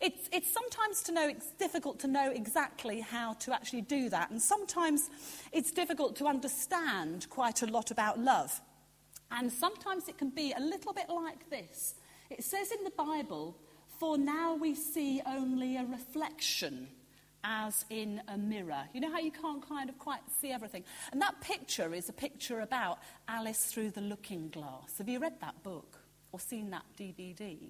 it's, 0.02 0.30
it's 0.32 0.52
sometimes 0.52 1.02
to 1.04 1.12
know, 1.12 1.28
it's 1.28 1.52
difficult 1.52 2.00
to 2.02 2.08
know 2.08 2.32
exactly 2.32 3.00
how 3.00 3.34
to 3.34 3.54
actually 3.54 3.82
do 3.82 4.10
that. 4.10 4.30
And 4.32 4.42
sometimes 4.42 5.10
it's 5.52 5.72
difficult 5.72 6.16
to 6.18 6.28
understand 6.28 7.28
quite 7.30 7.62
a 7.62 7.68
lot 7.68 7.90
about 7.90 8.20
love. 8.20 8.62
And 9.32 9.52
sometimes 9.52 10.08
it 10.08 10.18
can 10.18 10.30
be 10.30 10.54
a 10.56 10.62
little 10.62 10.94
bit 10.94 11.10
like 11.10 11.50
this. 11.50 11.96
It 12.30 12.44
says 12.44 12.72
in 12.72 12.84
the 12.84 12.92
Bible 12.92 13.58
for 14.00 14.18
now 14.18 14.56
we 14.56 14.76
see 14.76 15.22
only 15.26 15.78
a 15.78 15.86
reflection 15.86 16.88
as 17.44 17.86
in 17.90 18.22
a 18.28 18.38
mirror. 18.38 18.84
You 18.94 19.02
know 19.02 19.12
how 19.12 19.20
you 19.20 19.32
can't 19.32 19.68
kind 19.68 19.90
of 19.90 19.98
quite 20.00 20.22
see 20.42 20.52
everything? 20.52 20.84
And 21.12 21.22
that 21.22 21.40
picture 21.42 21.94
is 21.94 22.10
a 22.10 22.14
picture 22.14 22.62
about 22.62 23.00
Alice 23.28 23.66
through 23.66 23.92
the 23.92 24.02
looking 24.02 24.50
glass. 24.50 24.98
Have 24.98 25.08
you 25.08 25.20
read 25.20 25.40
that 25.42 25.62
book 25.62 26.00
or 26.32 26.40
seen 26.40 26.72
that 26.72 26.86
DVD? 26.98 27.70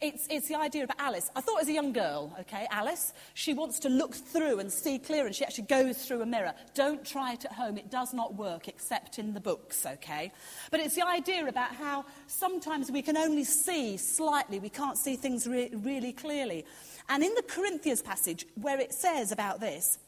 It's, 0.00 0.26
it's 0.30 0.48
the 0.48 0.56
idea 0.56 0.84
of 0.84 0.90
Alice. 0.98 1.30
I 1.34 1.40
thought 1.40 1.60
as 1.60 1.68
a 1.68 1.72
young 1.72 1.92
girl, 1.92 2.34
okay, 2.40 2.66
Alice, 2.70 3.12
she 3.34 3.54
wants 3.54 3.78
to 3.80 3.88
look 3.88 4.14
through 4.14 4.60
and 4.60 4.72
see 4.72 4.98
clear, 4.98 5.26
and 5.26 5.34
she 5.34 5.44
actually 5.44 5.64
goes 5.64 6.04
through 6.04 6.22
a 6.22 6.26
mirror. 6.26 6.54
Don't 6.74 7.04
try 7.04 7.32
it 7.32 7.44
at 7.44 7.52
home. 7.52 7.78
It 7.78 7.90
does 7.90 8.14
not 8.14 8.34
work 8.34 8.68
except 8.68 9.18
in 9.18 9.34
the 9.34 9.40
books, 9.40 9.86
okay? 9.86 10.32
But 10.70 10.80
it's 10.80 10.94
the 10.94 11.06
idea 11.06 11.46
about 11.46 11.74
how 11.74 12.04
sometimes 12.26 12.90
we 12.90 13.02
can 13.02 13.16
only 13.16 13.44
see 13.44 13.96
slightly, 13.96 14.58
we 14.58 14.68
can't 14.68 14.98
see 14.98 15.16
things 15.16 15.46
re- 15.46 15.70
really 15.72 16.12
clearly. 16.12 16.64
And 17.08 17.22
in 17.22 17.34
the 17.34 17.42
Corinthians 17.42 18.02
passage, 18.02 18.46
where 18.54 18.78
it 18.80 18.92
says 18.92 19.32
about 19.32 19.60
this, 19.60 19.98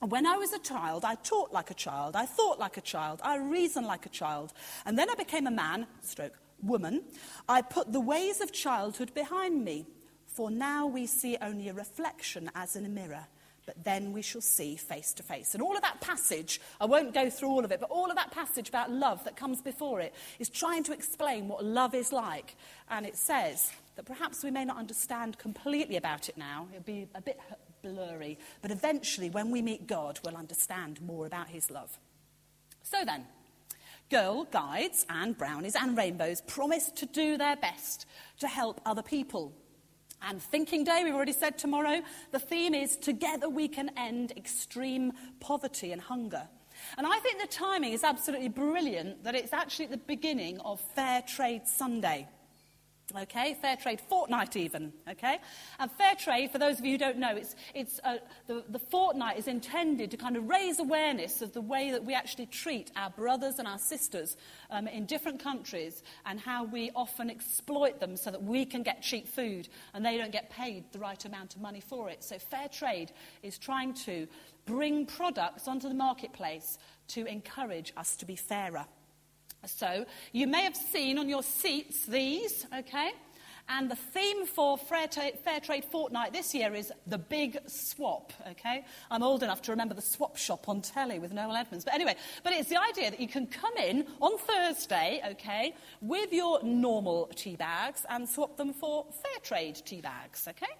when 0.00 0.26
I 0.26 0.36
was 0.36 0.52
a 0.52 0.58
child, 0.58 1.04
I 1.04 1.14
taught 1.16 1.52
like 1.52 1.70
a 1.70 1.74
child, 1.74 2.16
I 2.16 2.24
thought 2.24 2.58
like 2.58 2.78
a 2.78 2.80
child, 2.80 3.20
I 3.22 3.36
reasoned 3.36 3.86
like 3.86 4.06
a 4.06 4.08
child, 4.08 4.52
and 4.86 4.98
then 4.98 5.10
I 5.10 5.14
became 5.14 5.46
a 5.46 5.50
man, 5.50 5.86
stroke, 6.00 6.38
Woman, 6.62 7.02
I 7.48 7.62
put 7.62 7.92
the 7.92 8.00
ways 8.00 8.40
of 8.40 8.52
childhood 8.52 9.14
behind 9.14 9.64
me, 9.64 9.86
for 10.26 10.50
now 10.50 10.86
we 10.86 11.06
see 11.06 11.36
only 11.40 11.68
a 11.68 11.74
reflection 11.74 12.50
as 12.54 12.76
in 12.76 12.86
a 12.86 12.88
mirror, 12.88 13.26
but 13.66 13.84
then 13.84 14.12
we 14.12 14.22
shall 14.22 14.40
see 14.40 14.76
face 14.76 15.12
to 15.14 15.22
face. 15.22 15.54
And 15.54 15.62
all 15.62 15.76
of 15.76 15.82
that 15.82 16.00
passage, 16.00 16.60
I 16.80 16.86
won't 16.86 17.14
go 17.14 17.30
through 17.30 17.50
all 17.50 17.64
of 17.64 17.72
it, 17.72 17.80
but 17.80 17.90
all 17.90 18.10
of 18.10 18.16
that 18.16 18.30
passage 18.30 18.68
about 18.68 18.90
love 18.90 19.22
that 19.24 19.36
comes 19.36 19.60
before 19.62 20.00
it 20.00 20.14
is 20.38 20.48
trying 20.48 20.84
to 20.84 20.92
explain 20.92 21.48
what 21.48 21.64
love 21.64 21.94
is 21.94 22.12
like. 22.12 22.56
And 22.88 23.06
it 23.06 23.16
says 23.16 23.70
that 23.96 24.06
perhaps 24.06 24.42
we 24.42 24.50
may 24.50 24.64
not 24.64 24.76
understand 24.76 25.38
completely 25.38 25.96
about 25.96 26.28
it 26.28 26.36
now, 26.36 26.68
it'll 26.72 26.84
be 26.84 27.06
a 27.14 27.20
bit 27.20 27.38
blurry, 27.82 28.38
but 28.62 28.70
eventually 28.70 29.30
when 29.30 29.50
we 29.50 29.62
meet 29.62 29.86
God, 29.86 30.20
we'll 30.24 30.36
understand 30.36 31.00
more 31.00 31.26
about 31.26 31.48
his 31.48 31.70
love. 31.70 31.98
So 32.82 33.04
then, 33.04 33.26
Girl 34.10 34.44
Guides 34.50 35.06
and 35.08 35.38
Brownies 35.38 35.76
and 35.76 35.96
Rainbows 35.96 36.40
promise 36.40 36.90
to 36.96 37.06
do 37.06 37.38
their 37.38 37.54
best 37.54 38.06
to 38.40 38.48
help 38.48 38.80
other 38.84 39.02
people. 39.02 39.52
And 40.20 40.42
Thinking 40.42 40.82
Day, 40.82 41.02
we've 41.04 41.14
already 41.14 41.32
said 41.32 41.56
tomorrow, 41.56 42.02
the 42.32 42.40
theme 42.40 42.74
is 42.74 42.96
Together 42.96 43.48
We 43.48 43.68
Can 43.68 43.90
End 43.96 44.32
Extreme 44.36 45.12
Poverty 45.38 45.92
and 45.92 46.00
Hunger. 46.00 46.48
And 46.98 47.06
I 47.06 47.18
think 47.20 47.40
the 47.40 47.46
timing 47.46 47.92
is 47.92 48.02
absolutely 48.02 48.48
brilliant 48.48 49.22
that 49.22 49.36
it's 49.36 49.52
actually 49.52 49.86
at 49.86 49.90
the 49.92 49.96
beginning 49.98 50.58
of 50.60 50.80
Fair 50.80 51.22
Trade 51.22 51.66
Sunday. 51.66 52.28
Okay, 53.16 53.56
fair 53.60 53.76
trade 53.76 54.00
fortnight 54.00 54.56
even. 54.56 54.92
Okay, 55.08 55.38
and 55.78 55.90
fair 55.92 56.14
trade, 56.14 56.50
for 56.50 56.58
those 56.58 56.78
of 56.78 56.84
you 56.84 56.92
who 56.92 56.98
don't 56.98 57.18
know, 57.18 57.36
it's, 57.36 57.54
it's 57.74 58.00
uh, 58.04 58.18
the, 58.46 58.64
the 58.68 58.78
fortnight 58.78 59.38
is 59.38 59.48
intended 59.48 60.10
to 60.10 60.16
kind 60.16 60.36
of 60.36 60.48
raise 60.48 60.78
awareness 60.78 61.42
of 61.42 61.52
the 61.52 61.60
way 61.60 61.90
that 61.90 62.04
we 62.04 62.14
actually 62.14 62.46
treat 62.46 62.90
our 62.96 63.10
brothers 63.10 63.58
and 63.58 63.66
our 63.66 63.78
sisters 63.78 64.36
um, 64.70 64.86
in 64.86 65.06
different 65.06 65.42
countries 65.42 66.02
and 66.26 66.40
how 66.40 66.64
we 66.64 66.90
often 66.94 67.30
exploit 67.30 68.00
them 68.00 68.16
so 68.16 68.30
that 68.30 68.42
we 68.42 68.64
can 68.64 68.82
get 68.82 69.02
cheap 69.02 69.28
food 69.28 69.68
and 69.94 70.04
they 70.04 70.16
don't 70.16 70.32
get 70.32 70.50
paid 70.50 70.84
the 70.92 70.98
right 70.98 71.24
amount 71.24 71.54
of 71.54 71.60
money 71.60 71.80
for 71.80 72.08
it. 72.08 72.22
So 72.22 72.38
fair 72.38 72.68
trade 72.68 73.12
is 73.42 73.58
trying 73.58 73.94
to 74.04 74.26
bring 74.66 75.06
products 75.06 75.66
onto 75.66 75.88
the 75.88 75.94
marketplace 75.94 76.78
to 77.08 77.26
encourage 77.26 77.92
us 77.96 78.16
to 78.16 78.26
be 78.26 78.36
fairer. 78.36 78.86
So, 79.66 80.06
you 80.32 80.46
may 80.46 80.62
have 80.62 80.76
seen 80.76 81.18
on 81.18 81.28
your 81.28 81.42
seats 81.42 82.06
these, 82.06 82.66
okay? 82.76 83.12
And 83.68 83.88
the 83.88 83.94
theme 83.96 84.46
for 84.46 84.76
Fair, 84.76 85.06
Fair, 85.08 85.60
Trade 85.60 85.84
Fortnight 85.84 86.32
this 86.32 86.54
year 86.54 86.74
is 86.74 86.92
the 87.06 87.18
big 87.18 87.56
swap, 87.66 88.32
okay? 88.48 88.84
I'm 89.10 89.22
old 89.22 89.44
enough 89.44 89.62
to 89.62 89.70
remember 89.70 89.94
the 89.94 90.02
swap 90.02 90.36
shop 90.36 90.68
on 90.68 90.80
telly 90.80 91.20
with 91.20 91.32
Noel 91.32 91.54
Edmonds. 91.54 91.84
But 91.84 91.94
anyway, 91.94 92.16
but 92.42 92.52
it's 92.52 92.68
the 92.68 92.80
idea 92.80 93.10
that 93.10 93.20
you 93.20 93.28
can 93.28 93.46
come 93.46 93.76
in 93.76 94.06
on 94.20 94.38
Thursday, 94.38 95.22
okay, 95.32 95.74
with 96.00 96.32
your 96.32 96.60
normal 96.64 97.26
tea 97.36 97.54
bags 97.54 98.04
and 98.08 98.28
swap 98.28 98.56
them 98.56 98.72
for 98.72 99.06
Fair 99.22 99.40
Trade 99.42 99.80
tea 99.84 100.00
bags, 100.00 100.48
okay? 100.48 100.72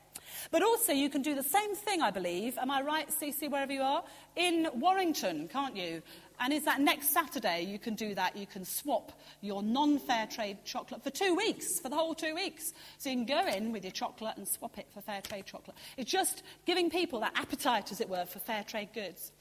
But 0.51 0.63
also, 0.63 0.93
you 0.93 1.11
can 1.11 1.23
do 1.23 1.35
the 1.35 1.43
same 1.43 1.75
thing, 1.75 2.03
I 2.03 2.11
believe. 2.11 2.59
Am 2.59 2.71
I 2.71 2.83
right, 2.83 3.09
Cece, 3.09 3.51
wherever 3.51 3.73
you 3.73 3.83
are? 3.83 4.05
In 4.37 4.69
Warrington, 4.75 5.49
can't 5.49 5.77
you? 5.77 6.03
And 6.41 6.55
is 6.55 6.65
that 6.65 6.81
next 6.81 7.13
Saturday 7.13 7.63
you 7.63 7.79
can 7.79 7.95
do 7.95 8.15
that? 8.15 8.35
You 8.35 8.47
can 8.47 8.65
swap 8.65 9.13
your 9.43 9.63
non 9.63 9.99
fair 9.99 10.27
trade 10.27 10.59
chocolate 10.65 11.05
for 11.05 11.11
two 11.11 11.35
weeks, 11.35 11.79
for 11.81 11.91
the 11.91 11.97
whole 11.97 12.15
two 12.15 12.35
weeks. 12.35 12.73
So 12.97 13.11
you 13.11 13.17
can 13.17 13.27
go 13.27 13.47
in 13.47 13.73
with 13.73 13.85
your 13.85 13.93
chocolate 13.93 14.39
and 14.39 14.49
swap 14.49 14.79
it 14.79 14.87
for 14.95 15.03
fair 15.03 15.21
trade 15.21 15.45
chocolate. 15.45 15.77
It's 15.99 16.11
just 16.11 16.43
giving 16.65 16.89
people 16.89 17.21
that 17.21 17.33
appetite, 17.37 17.93
as 17.93 18.01
it 18.01 18.09
were, 18.09 18.25
for 18.25 18.39
fair 18.39 18.65
trade 18.65 18.89
goods. 18.95 19.33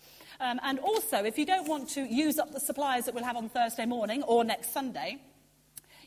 Um, 0.41 0.59
and 0.63 0.79
also, 0.79 1.23
if 1.23 1.37
you 1.37 1.45
don't 1.45 1.67
want 1.67 1.89
to 1.91 2.03
use 2.03 2.37
up 2.37 2.51
the 2.51 2.59
supplies 2.59 3.05
that 3.05 3.15
we'll 3.15 3.23
have 3.23 3.37
on 3.37 3.49
Thursday 3.49 3.85
morning 3.85 4.23
or 4.23 4.43
next 4.43 4.73
Sunday, 4.73 5.19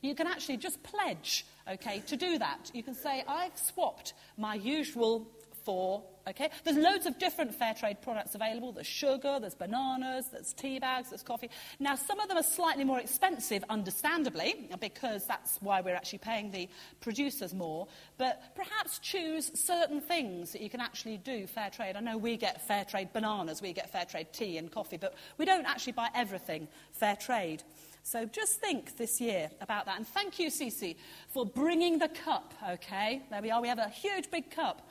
you 0.03 0.15
can 0.15 0.27
actually 0.27 0.59
just 0.59 0.83
pledge, 0.83 1.47
okay, 1.71 2.03
to 2.09 2.17
do 2.17 2.39
that. 2.39 2.71
You 2.75 2.83
can 2.83 2.95
say, 2.95 3.25
I've 3.27 3.57
swapped 3.57 4.13
my 4.37 4.57
usual 4.57 5.27
for, 5.65 6.03
okay? 6.29 6.51
There's 6.65 6.77
loads 6.77 7.07
of 7.07 7.19
different 7.21 7.55
fair 7.55 7.73
trade 7.73 8.03
products 8.03 8.35
available. 8.35 8.73
There's 8.73 8.87
sugar, 8.87 9.39
there's 9.41 9.55
bananas, 9.55 10.27
there's 10.33 10.53
tea 10.53 10.81
bags, 10.81 11.11
there's 11.11 11.23
coffee. 11.23 11.51
Now, 11.79 11.95
some 11.95 12.19
of 12.21 12.29
them 12.29 12.37
are 12.37 12.43
slightly 12.43 12.83
more 12.83 12.99
expensive, 12.99 13.65
understandably, 13.71 14.69
because 14.81 15.25
that's 15.25 15.59
why 15.61 15.81
we're 15.81 15.95
actually 15.95 16.19
paying 16.19 16.51
the 16.51 16.69
producers 17.01 17.55
more. 17.55 17.87
But 18.19 18.43
perhaps 18.57 18.99
choose 18.99 19.53
certain 19.55 20.01
things 20.01 20.53
that 20.53 20.63
you 20.63 20.71
can 20.71 20.81
actually 20.81 21.19
do 21.19 21.47
fair 21.47 21.71
trade. 21.71 21.97
I 21.97 22.01
know 22.01 22.19
we 22.19 22.37
get 22.37 22.67
fair 22.67 22.85
trade 22.85 23.13
bananas, 23.13 23.63
we 23.63 23.73
get 23.73 23.91
fair 23.91 24.05
trade 24.05 24.33
tea 24.33 24.59
and 24.59 24.71
coffee, 24.71 24.97
but 24.97 25.15
we 25.39 25.45
don't 25.45 25.67
actually 25.67 25.93
buy 25.93 26.09
everything 26.15 26.67
fair 26.93 27.17
trade. 27.17 27.63
So 28.03 28.25
just 28.27 28.61
think 28.61 28.97
this 28.97 29.21
year 29.21 29.51
about 29.61 29.87
that. 29.87 29.97
And 29.97 30.07
thank 30.07 30.39
you, 30.39 30.51
Cece, 30.51 30.97
for 31.29 31.47
bringing 31.47 31.99
the 31.99 32.09
cup, 32.09 32.53
okay? 32.69 33.23
There 33.31 33.41
we 33.41 33.51
are. 33.51 33.63
We 33.63 33.69
have 33.69 33.79
a 33.79 33.89
huge 33.89 34.31
big 34.31 34.51
cup 34.51 34.83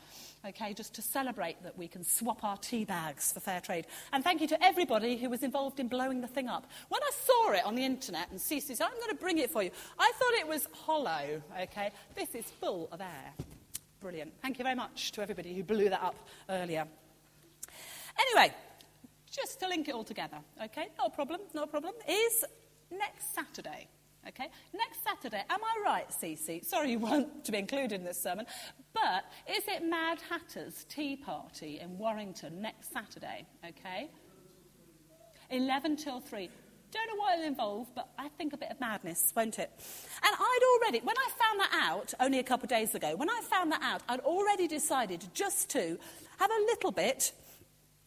okay, 0.45 0.73
just 0.73 0.93
to 0.95 1.01
celebrate 1.01 1.61
that 1.63 1.77
we 1.77 1.87
can 1.87 2.03
swap 2.03 2.43
our 2.43 2.57
tea 2.57 2.85
bags 2.85 3.31
for 3.31 3.39
fair 3.39 3.61
trade. 3.61 3.85
And 4.11 4.23
thank 4.23 4.41
you 4.41 4.47
to 4.47 4.63
everybody 4.63 5.17
who 5.17 5.29
was 5.29 5.43
involved 5.43 5.79
in 5.79 5.87
blowing 5.87 6.21
the 6.21 6.27
thing 6.27 6.47
up. 6.47 6.65
When 6.89 7.01
I 7.01 7.11
saw 7.25 7.51
it 7.51 7.65
on 7.65 7.75
the 7.75 7.85
internet 7.85 8.29
and 8.31 8.39
Cece 8.39 8.75
said, 8.75 8.81
I'm 8.81 8.97
going 8.97 9.09
to 9.09 9.15
bring 9.15 9.37
it 9.37 9.51
for 9.51 9.63
you, 9.63 9.71
I 9.99 10.11
thought 10.15 10.33
it 10.33 10.47
was 10.47 10.67
hollow, 10.73 11.41
okay? 11.61 11.91
This 12.15 12.33
is 12.35 12.45
full 12.45 12.89
of 12.91 13.01
air. 13.01 13.33
Brilliant. 13.99 14.33
Thank 14.41 14.57
you 14.57 14.63
very 14.63 14.75
much 14.75 15.11
to 15.13 15.21
everybody 15.21 15.53
who 15.53 15.63
blew 15.63 15.89
that 15.89 16.01
up 16.01 16.15
earlier. 16.49 16.87
Anyway, 18.19 18.53
just 19.29 19.59
to 19.59 19.67
link 19.67 19.87
it 19.87 19.95
all 19.95 20.03
together, 20.03 20.37
okay? 20.63 20.87
No 20.97 21.09
problem, 21.09 21.41
no 21.53 21.67
problem. 21.67 21.93
Is 22.09 22.43
next 22.91 23.33
Saturday. 23.33 23.87
Okay? 24.27 24.49
Next 24.73 25.03
Saturday, 25.03 25.43
am 25.49 25.59
I 25.63 25.83
right, 25.83 26.09
Cece? 26.09 26.63
Sorry 26.63 26.91
you 26.91 26.99
weren't 26.99 27.43
to 27.45 27.51
be 27.51 27.57
included 27.57 27.93
in 27.93 28.03
this 28.03 28.21
sermon, 28.21 28.45
but 28.93 29.25
is 29.49 29.63
it 29.67 29.83
Mad 29.83 30.19
Hatter's 30.29 30.85
Tea 30.85 31.15
Party 31.15 31.79
in 31.79 31.97
Warrington 31.97 32.61
next 32.61 32.93
Saturday? 32.93 33.45
Okay? 33.67 34.09
11 35.49 35.95
till 35.97 36.19
3. 36.19 36.49
Don't 36.91 37.07
know 37.07 37.15
what 37.15 37.33
it'll 37.35 37.47
involve, 37.47 37.87
but 37.95 38.09
I 38.19 38.27
think 38.37 38.53
a 38.53 38.57
bit 38.57 38.69
of 38.69 38.79
madness, 38.79 39.31
won't 39.35 39.59
it? 39.59 39.71
And 40.23 40.35
I'd 40.37 40.59
already, 40.73 40.99
when 40.99 41.17
I 41.17 41.29
found 41.39 41.59
that 41.61 41.71
out 41.73 42.13
only 42.19 42.39
a 42.39 42.43
couple 42.43 42.65
of 42.65 42.69
days 42.69 42.93
ago, 42.95 43.15
when 43.15 43.29
I 43.29 43.41
found 43.49 43.71
that 43.71 43.81
out, 43.81 44.01
I'd 44.09 44.19
already 44.19 44.67
decided 44.67 45.23
just 45.33 45.69
to 45.71 45.97
have 46.37 46.51
a 46.51 46.61
little 46.65 46.91
bit. 46.91 47.31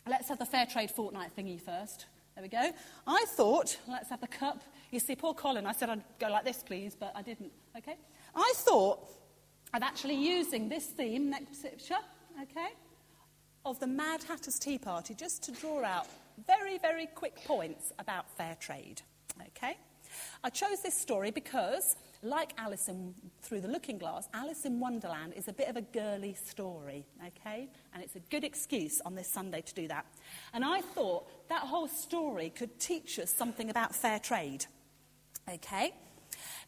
Let's 0.07 0.29
have 0.29 0.39
the 0.39 0.47
Fair 0.47 0.67
Trade 0.67 0.91
Fortnight 0.91 1.31
thingy 1.37 1.59
first. 1.61 2.07
There 2.35 2.43
we 2.43 2.49
go. 2.49 2.71
I 3.07 3.25
thought, 3.29 3.79
let's 3.89 4.11
have 4.11 4.21
the 4.21 4.27
cup. 4.27 4.63
You 4.91 4.99
see, 4.99 5.15
poor 5.15 5.35
Colin, 5.35 5.67
I 5.67 5.73
said 5.73 5.89
I'd 5.89 6.03
go 6.19 6.29
like 6.29 6.45
this, 6.45 6.63
please, 6.63 6.97
but 6.99 7.13
I 7.15 7.23
didn't. 7.23 7.53
Okay? 7.77 7.97
I 8.35 8.53
thought 8.57 9.09
of 9.73 9.83
actually 9.83 10.17
using 10.17 10.69
this 10.69 10.87
theme, 10.87 11.31
next 11.31 11.63
picture, 11.63 11.99
okay, 12.43 12.69
of 13.65 13.79
the 13.81 13.87
Mad 13.87 14.23
Hatter's 14.25 14.59
Tea 14.59 14.79
Party 14.79 15.15
just 15.15 15.43
to 15.45 15.53
draw 15.53 15.85
out 15.85 16.07
very, 16.47 16.79
very 16.79 17.07
quick 17.07 17.37
points 17.45 17.93
about 17.99 18.29
fair 18.37 18.57
trade. 18.59 19.03
Okay? 19.49 19.77
I 20.43 20.51
chose 20.51 20.83
this 20.83 20.95
story 20.95 21.31
because, 21.31 21.97
like 22.23 22.53
Alice 22.59 22.89
in, 22.89 23.15
Through 23.43 23.61
the 23.61 23.69
Looking 23.69 23.99
Glass, 23.99 24.29
Alice 24.35 24.65
in 24.65 24.81
Wonderland 24.81 25.35
is 25.35 25.49
a 25.49 25.53
bit 25.53 25.69
of 25.69 25.77
a 25.77 25.83
girly 25.83 26.35
story, 26.35 27.07
okay? 27.27 27.69
And 27.93 28.03
it's 28.03 28.17
a 28.17 28.21
good 28.31 28.45
excuse 28.45 29.01
on 29.05 29.15
this 29.15 29.29
Sunday 29.29 29.61
to 29.61 29.75
do 29.75 29.89
that. 29.89 30.07
And 30.53 30.65
I 30.65 30.81
thought 30.81 31.29
that 31.49 31.63
whole 31.63 31.89
story 31.89 32.51
could 32.51 32.79
teach 32.79 33.19
us 33.19 33.31
something 33.31 33.71
about 33.71 33.95
fair 33.95 34.19
trade, 34.19 34.67
okay? 35.49 35.93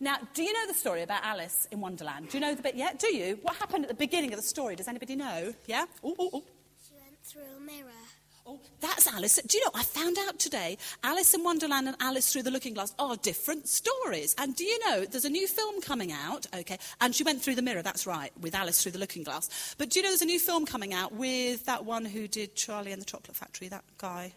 Now, 0.00 0.18
do 0.34 0.42
you 0.42 0.52
know 0.52 0.66
the 0.66 0.78
story 0.78 1.02
about 1.02 1.24
Alice 1.24 1.66
in 1.70 1.80
Wonderland? 1.80 2.28
Do 2.28 2.38
you 2.38 2.40
know 2.40 2.54
the 2.54 2.62
bit 2.62 2.76
yet? 2.76 2.98
Do 2.98 3.14
you? 3.14 3.38
What 3.42 3.56
happened 3.56 3.84
at 3.84 3.88
the 3.88 3.94
beginning 3.94 4.32
of 4.32 4.38
the 4.38 4.46
story? 4.46 4.76
Does 4.76 4.88
anybody 4.88 5.16
know? 5.16 5.54
Yeah? 5.66 5.86
Ooh, 6.04 6.14
ooh, 6.20 6.30
ooh. 6.34 6.44
She 6.86 6.94
went 6.94 7.18
through 7.24 7.42
a 7.56 7.60
mirror. 7.60 8.05
Oh, 8.48 8.60
that's 8.80 9.08
Alice. 9.08 9.40
Do 9.44 9.58
you 9.58 9.64
know, 9.64 9.72
I 9.74 9.82
found 9.82 10.18
out 10.18 10.38
today 10.38 10.78
Alice 11.02 11.34
in 11.34 11.42
Wonderland 11.42 11.88
and 11.88 11.96
Alice 11.98 12.32
Through 12.32 12.44
the 12.44 12.52
Looking 12.52 12.74
Glass 12.74 12.94
are 12.96 13.16
different 13.16 13.66
stories. 13.66 14.36
And 14.38 14.54
do 14.54 14.64
you 14.64 14.78
know, 14.86 15.04
there's 15.04 15.24
a 15.24 15.30
new 15.30 15.48
film 15.48 15.80
coming 15.80 16.12
out, 16.12 16.46
okay, 16.54 16.78
and 17.00 17.12
she 17.12 17.24
went 17.24 17.42
through 17.42 17.56
the 17.56 17.62
mirror, 17.62 17.82
that's 17.82 18.06
right, 18.06 18.30
with 18.40 18.54
Alice 18.54 18.80
Through 18.80 18.92
the 18.92 19.00
Looking 19.00 19.24
Glass. 19.24 19.74
But 19.78 19.90
do 19.90 19.98
you 19.98 20.04
know 20.04 20.10
there's 20.10 20.22
a 20.22 20.26
new 20.26 20.38
film 20.38 20.64
coming 20.64 20.94
out 20.94 21.12
with 21.12 21.64
that 21.64 21.84
one 21.84 22.04
who 22.04 22.28
did 22.28 22.54
Charlie 22.54 22.92
and 22.92 23.02
the 23.02 23.06
Chocolate 23.06 23.36
Factory, 23.36 23.66
that 23.66 23.84
guy? 23.98 24.32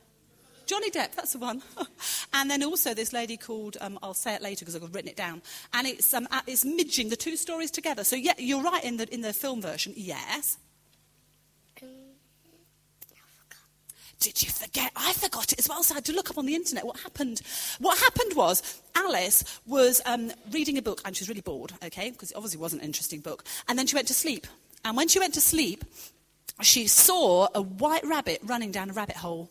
Johnny 0.65 0.89
Depp, 0.89 1.13
that's 1.13 1.33
the 1.33 1.39
one. 1.39 1.61
and 2.33 2.49
then 2.49 2.63
also 2.63 2.95
this 2.95 3.13
lady 3.13 3.37
called, 3.37 3.77
um, 3.79 3.99
I'll 4.01 4.15
say 4.15 4.33
it 4.33 4.41
later 4.41 4.65
because 4.65 4.75
I've 4.75 4.93
written 4.95 5.09
it 5.09 5.17
down, 5.17 5.43
and 5.73 5.85
it's, 5.85 6.11
um, 6.15 6.27
it's 6.47 6.65
midging 6.65 7.09
the 7.09 7.15
two 7.15 7.37
stories 7.37 7.69
together. 7.69 8.03
So, 8.03 8.15
yeah, 8.15 8.33
you're 8.39 8.63
right 8.63 8.83
in 8.83 8.97
the, 8.97 9.13
in 9.13 9.21
the 9.21 9.33
film 9.33 9.61
version, 9.61 9.93
yes. 9.95 10.57
Did 14.19 14.43
you 14.43 14.49
forget? 14.49 14.91
I 14.95 15.13
forgot 15.13 15.53
it 15.53 15.59
as 15.59 15.69
well, 15.69 15.81
so 15.81 15.93
I 15.93 15.97
had 15.97 16.05
to 16.05 16.13
look 16.13 16.29
up 16.29 16.38
on 16.38 16.45
the 16.45 16.55
internet 16.55 16.85
what 16.85 16.99
happened. 16.99 17.41
What 17.79 17.97
happened 17.99 18.35
was 18.35 18.81
Alice 18.95 19.61
was 19.65 20.01
um, 20.05 20.31
reading 20.51 20.77
a 20.77 20.81
book 20.81 21.01
and 21.05 21.15
she 21.15 21.23
was 21.23 21.29
really 21.29 21.41
bored, 21.41 21.71
okay, 21.83 22.11
because 22.11 22.31
it 22.31 22.38
obviously 22.38 22.59
wasn't 22.59 22.81
an 22.81 22.88
interesting 22.88 23.21
book. 23.21 23.45
And 23.69 23.79
then 23.79 23.88
she 23.88 23.95
went 23.95 24.07
to 24.09 24.13
sleep. 24.13 24.45
And 24.83 24.97
when 24.97 25.07
she 25.07 25.19
went 25.19 25.33
to 25.35 25.41
sleep, 25.41 25.85
she 26.61 26.88
saw 26.88 27.47
a 27.55 27.61
white 27.61 28.03
rabbit 28.03 28.41
running 28.43 28.71
down 28.71 28.89
a 28.89 28.93
rabbit 28.93 29.15
hole 29.15 29.49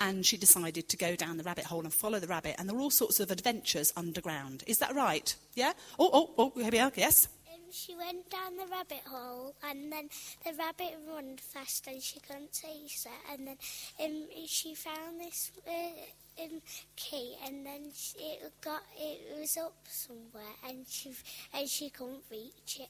and 0.00 0.24
she 0.26 0.36
decided 0.36 0.88
to 0.88 0.96
go 0.96 1.16
down 1.16 1.38
the 1.38 1.42
rabbit 1.42 1.64
hole 1.64 1.82
and 1.82 1.92
follow 1.92 2.18
the 2.18 2.26
rabbit. 2.26 2.56
And 2.58 2.68
there 2.68 2.76
were 2.76 2.82
all 2.82 2.90
sorts 2.90 3.20
of 3.20 3.30
adventures 3.30 3.92
underground. 3.96 4.64
Is 4.66 4.78
that 4.78 4.94
right? 4.94 5.34
Yeah? 5.54 5.72
Oh, 5.98 6.10
oh, 6.12 6.30
oh, 6.36 6.60
here 6.60 6.70
we 6.70 6.78
are. 6.78 6.92
Yes? 6.94 7.28
She 7.72 7.94
went 7.94 8.28
down 8.30 8.56
the 8.56 8.66
rabbit 8.66 9.02
hole, 9.06 9.54
and 9.62 9.92
then 9.92 10.08
the 10.44 10.52
rabbit 10.54 10.98
ran 11.06 11.36
fast, 11.36 11.86
and 11.86 12.02
she 12.02 12.18
couldn't 12.18 12.52
chase 12.52 13.06
it. 13.06 13.32
And 13.32 13.46
then 13.46 13.56
um, 14.02 14.26
she 14.46 14.74
found 14.74 15.20
this 15.20 15.52
uh, 15.66 16.42
um, 16.42 16.60
key, 16.96 17.36
and 17.46 17.64
then 17.64 17.92
she, 17.94 18.18
it 18.18 18.52
got 18.60 18.82
it 18.98 19.38
was 19.38 19.56
up 19.56 19.76
somewhere, 19.88 20.54
and 20.68 20.84
she 20.88 21.14
and 21.54 21.68
she 21.68 21.90
couldn't 21.90 22.24
reach 22.30 22.80
it. 22.80 22.88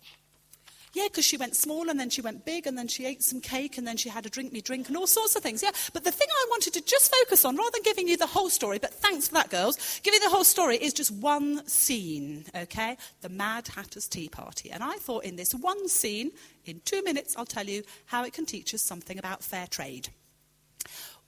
Yeah, 0.92 1.06
because 1.06 1.25
she 1.25 1.37
went 1.37 1.54
small 1.54 1.88
and 1.88 2.00
then 2.00 2.11
she 2.11 2.20
went 2.20 2.44
big 2.44 2.66
and 2.66 2.76
then 2.76 2.88
she 2.88 3.06
ate 3.06 3.23
some 3.23 3.40
cake 3.40 3.78
and 3.78 3.87
then 3.87 3.97
she 3.97 4.09
had 4.09 4.26
a 4.26 4.30
drink 4.30 4.52
me 4.52 4.61
drink 4.61 4.88
and 4.88 4.97
all 4.97 5.06
sorts 5.06 5.37
of 5.37 5.42
things. 5.42 5.62
Yeah, 5.62 5.70
but 5.92 6.04
the 6.04 6.11
thing 6.11 6.26
I 6.30 6.47
wanted 6.50 6.75
to 6.75 6.80
just 6.80 7.14
focus 7.14 7.44
on, 7.44 7.56
rather 7.56 7.70
than 7.73 7.82
giving 7.82 8.09
you 8.09 8.16
the 8.16 8.26
whole 8.26 8.50
story, 8.50 8.78
but 8.78 8.92
thanks 8.92 9.28
for 9.28 9.35
that, 9.35 9.50
girls, 9.50 10.00
giving 10.02 10.20
the 10.20 10.30
whole 10.30 10.44
story 10.44 10.76
is 10.76 10.92
just 10.92 11.12
one 11.12 11.66
scene, 11.66 12.44
okay? 12.54 12.97
The 13.20 13.28
Mad 13.28 13.68
Hatter's 13.68 14.09
Tea 14.09 14.28
Party. 14.28 14.70
And 14.70 14.82
I 14.82 14.97
thought 14.97 15.25
in 15.25 15.37
this 15.37 15.54
one 15.54 15.88
scene, 15.88 16.32
in 16.64 16.80
two 16.85 17.02
minutes, 17.04 17.37
I'll 17.37 17.47
tell 17.47 17.66
you 17.66 17.82
how 18.06 18.25
it 18.25 18.32
can 18.32 18.47
teach 18.47 18.75
us 18.75 18.82
something 18.82 19.18
about 19.18 19.44
fair 19.44 19.66
trade. 19.68 20.09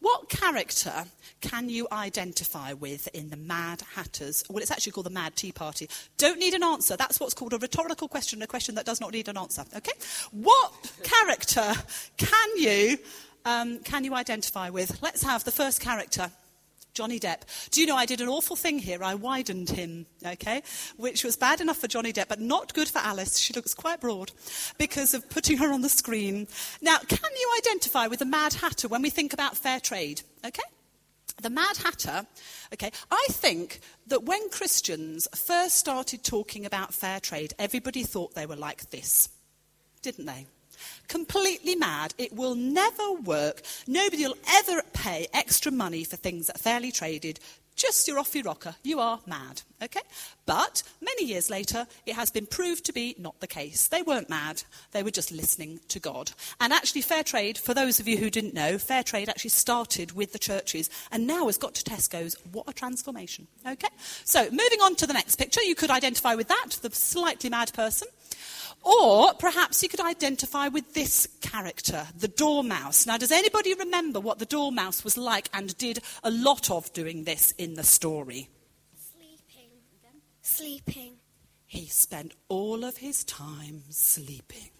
What 0.02 0.28
character 0.28 1.04
can 1.40 1.68
you 1.68 1.86
identify 1.92 2.72
with 2.72 3.08
in 3.14 3.30
the 3.30 3.36
Mad 3.36 3.82
Hatters? 3.94 4.42
Well, 4.50 4.58
it's 4.58 4.72
actually 4.72 4.90
called 4.90 5.06
the 5.06 5.10
Mad 5.10 5.36
Tea 5.36 5.52
Party. 5.52 5.88
Don't 6.18 6.40
need 6.40 6.54
an 6.54 6.64
answer. 6.64 6.96
That's 6.96 7.20
what's 7.20 7.34
called 7.34 7.52
a 7.52 7.58
rhetorical 7.58 8.08
question, 8.08 8.42
a 8.42 8.48
question 8.48 8.74
that 8.74 8.84
does 8.84 9.00
not 9.00 9.12
need 9.12 9.28
an 9.28 9.38
answer. 9.38 9.64
Okay? 9.76 9.92
What 10.32 10.72
character 11.04 11.72
can 12.16 12.48
you 12.56 12.98
um, 13.44 13.78
can 13.78 14.02
you 14.02 14.14
identify 14.14 14.70
with? 14.70 15.00
Let's 15.02 15.22
have 15.22 15.44
the 15.44 15.52
first 15.52 15.80
character. 15.80 16.30
Johnny 16.94 17.18
Depp. 17.18 17.42
Do 17.70 17.80
you 17.80 17.86
know 17.86 17.96
I 17.96 18.06
did 18.06 18.20
an 18.20 18.28
awful 18.28 18.56
thing 18.56 18.78
here? 18.78 19.02
I 19.02 19.14
widened 19.14 19.70
him, 19.70 20.06
okay? 20.24 20.62
Which 20.96 21.24
was 21.24 21.36
bad 21.36 21.60
enough 21.60 21.78
for 21.78 21.88
Johnny 21.88 22.12
Depp, 22.12 22.28
but 22.28 22.40
not 22.40 22.74
good 22.74 22.88
for 22.88 22.98
Alice. 22.98 23.38
She 23.38 23.54
looks 23.54 23.74
quite 23.74 24.00
broad 24.00 24.32
because 24.78 25.14
of 25.14 25.28
putting 25.30 25.58
her 25.58 25.72
on 25.72 25.80
the 25.80 25.88
screen. 25.88 26.48
Now, 26.80 26.98
can 26.98 27.30
you 27.34 27.50
identify 27.58 28.06
with 28.06 28.18
the 28.18 28.26
Mad 28.26 28.54
Hatter 28.54 28.88
when 28.88 29.02
we 29.02 29.10
think 29.10 29.32
about 29.32 29.56
fair 29.56 29.80
trade? 29.80 30.22
Okay? 30.44 30.62
The 31.40 31.50
Mad 31.50 31.78
Hatter, 31.78 32.26
okay, 32.74 32.90
I 33.10 33.26
think 33.30 33.80
that 34.06 34.24
when 34.24 34.50
Christians 34.50 35.26
first 35.34 35.76
started 35.76 36.22
talking 36.22 36.66
about 36.66 36.92
fair 36.94 37.20
trade, 37.20 37.54
everybody 37.58 38.02
thought 38.02 38.34
they 38.34 38.46
were 38.46 38.56
like 38.56 38.90
this, 38.90 39.28
didn't 40.02 40.26
they? 40.26 40.46
Completely 41.08 41.74
mad. 41.74 42.14
It 42.18 42.32
will 42.32 42.54
never 42.54 43.12
work. 43.12 43.62
Nobody 43.86 44.26
will 44.26 44.36
ever 44.48 44.82
pay 44.92 45.26
extra 45.32 45.72
money 45.72 46.04
for 46.04 46.16
things 46.16 46.46
that 46.46 46.56
are 46.56 46.60
fairly 46.60 46.92
traded. 46.92 47.40
Just 47.74 48.06
you're 48.06 48.18
off 48.18 48.34
your 48.34 48.44
rocker. 48.44 48.74
You 48.82 49.00
are 49.00 49.20
mad. 49.26 49.62
Okay? 49.82 50.02
But 50.46 50.82
many 51.00 51.24
years 51.24 51.48
later, 51.50 51.86
it 52.06 52.14
has 52.14 52.30
been 52.30 52.46
proved 52.46 52.84
to 52.84 52.92
be 52.92 53.16
not 53.18 53.40
the 53.40 53.46
case. 53.46 53.88
They 53.88 54.02
weren't 54.02 54.28
mad. 54.28 54.62
They 54.92 55.02
were 55.02 55.10
just 55.10 55.32
listening 55.32 55.80
to 55.88 55.98
God. 55.98 56.32
And 56.60 56.72
actually, 56.72 57.00
fair 57.00 57.24
trade, 57.24 57.58
for 57.58 57.74
those 57.74 57.98
of 57.98 58.06
you 58.06 58.18
who 58.18 58.30
didn't 58.30 58.54
know, 58.54 58.78
fair 58.78 59.02
trade 59.02 59.28
actually 59.28 59.50
started 59.50 60.12
with 60.12 60.32
the 60.32 60.38
churches 60.38 60.90
and 61.10 61.26
now 61.26 61.46
has 61.46 61.58
got 61.58 61.74
to 61.74 61.82
Tesco's. 61.82 62.36
What 62.52 62.68
a 62.68 62.72
transformation. 62.72 63.46
Okay? 63.66 63.88
So, 64.24 64.44
moving 64.50 64.80
on 64.82 64.94
to 64.96 65.06
the 65.06 65.14
next 65.14 65.36
picture, 65.36 65.62
you 65.62 65.74
could 65.74 65.90
identify 65.90 66.34
with 66.34 66.48
that, 66.48 66.78
the 66.82 66.90
slightly 66.90 67.50
mad 67.50 67.72
person. 67.72 68.08
Or 68.82 69.34
perhaps 69.34 69.82
you 69.82 69.88
could 69.88 70.00
identify 70.00 70.68
with 70.68 70.94
this 70.94 71.28
character, 71.40 72.08
the 72.16 72.28
Dormouse. 72.28 73.06
Now, 73.06 73.16
does 73.16 73.30
anybody 73.30 73.74
remember 73.74 74.18
what 74.18 74.38
the 74.38 74.46
Dormouse 74.46 75.04
was 75.04 75.16
like 75.16 75.48
and 75.54 75.76
did 75.78 76.00
a 76.24 76.30
lot 76.30 76.70
of 76.70 76.92
doing 76.92 77.24
this 77.24 77.52
in 77.58 77.74
the 77.74 77.84
story? 77.84 78.48
Sleeping. 78.96 79.70
Sleeping. 80.42 81.12
He 81.66 81.86
spent 81.86 82.34
all 82.48 82.84
of 82.84 82.98
his 82.98 83.24
time 83.24 83.84
sleeping. 83.90 84.70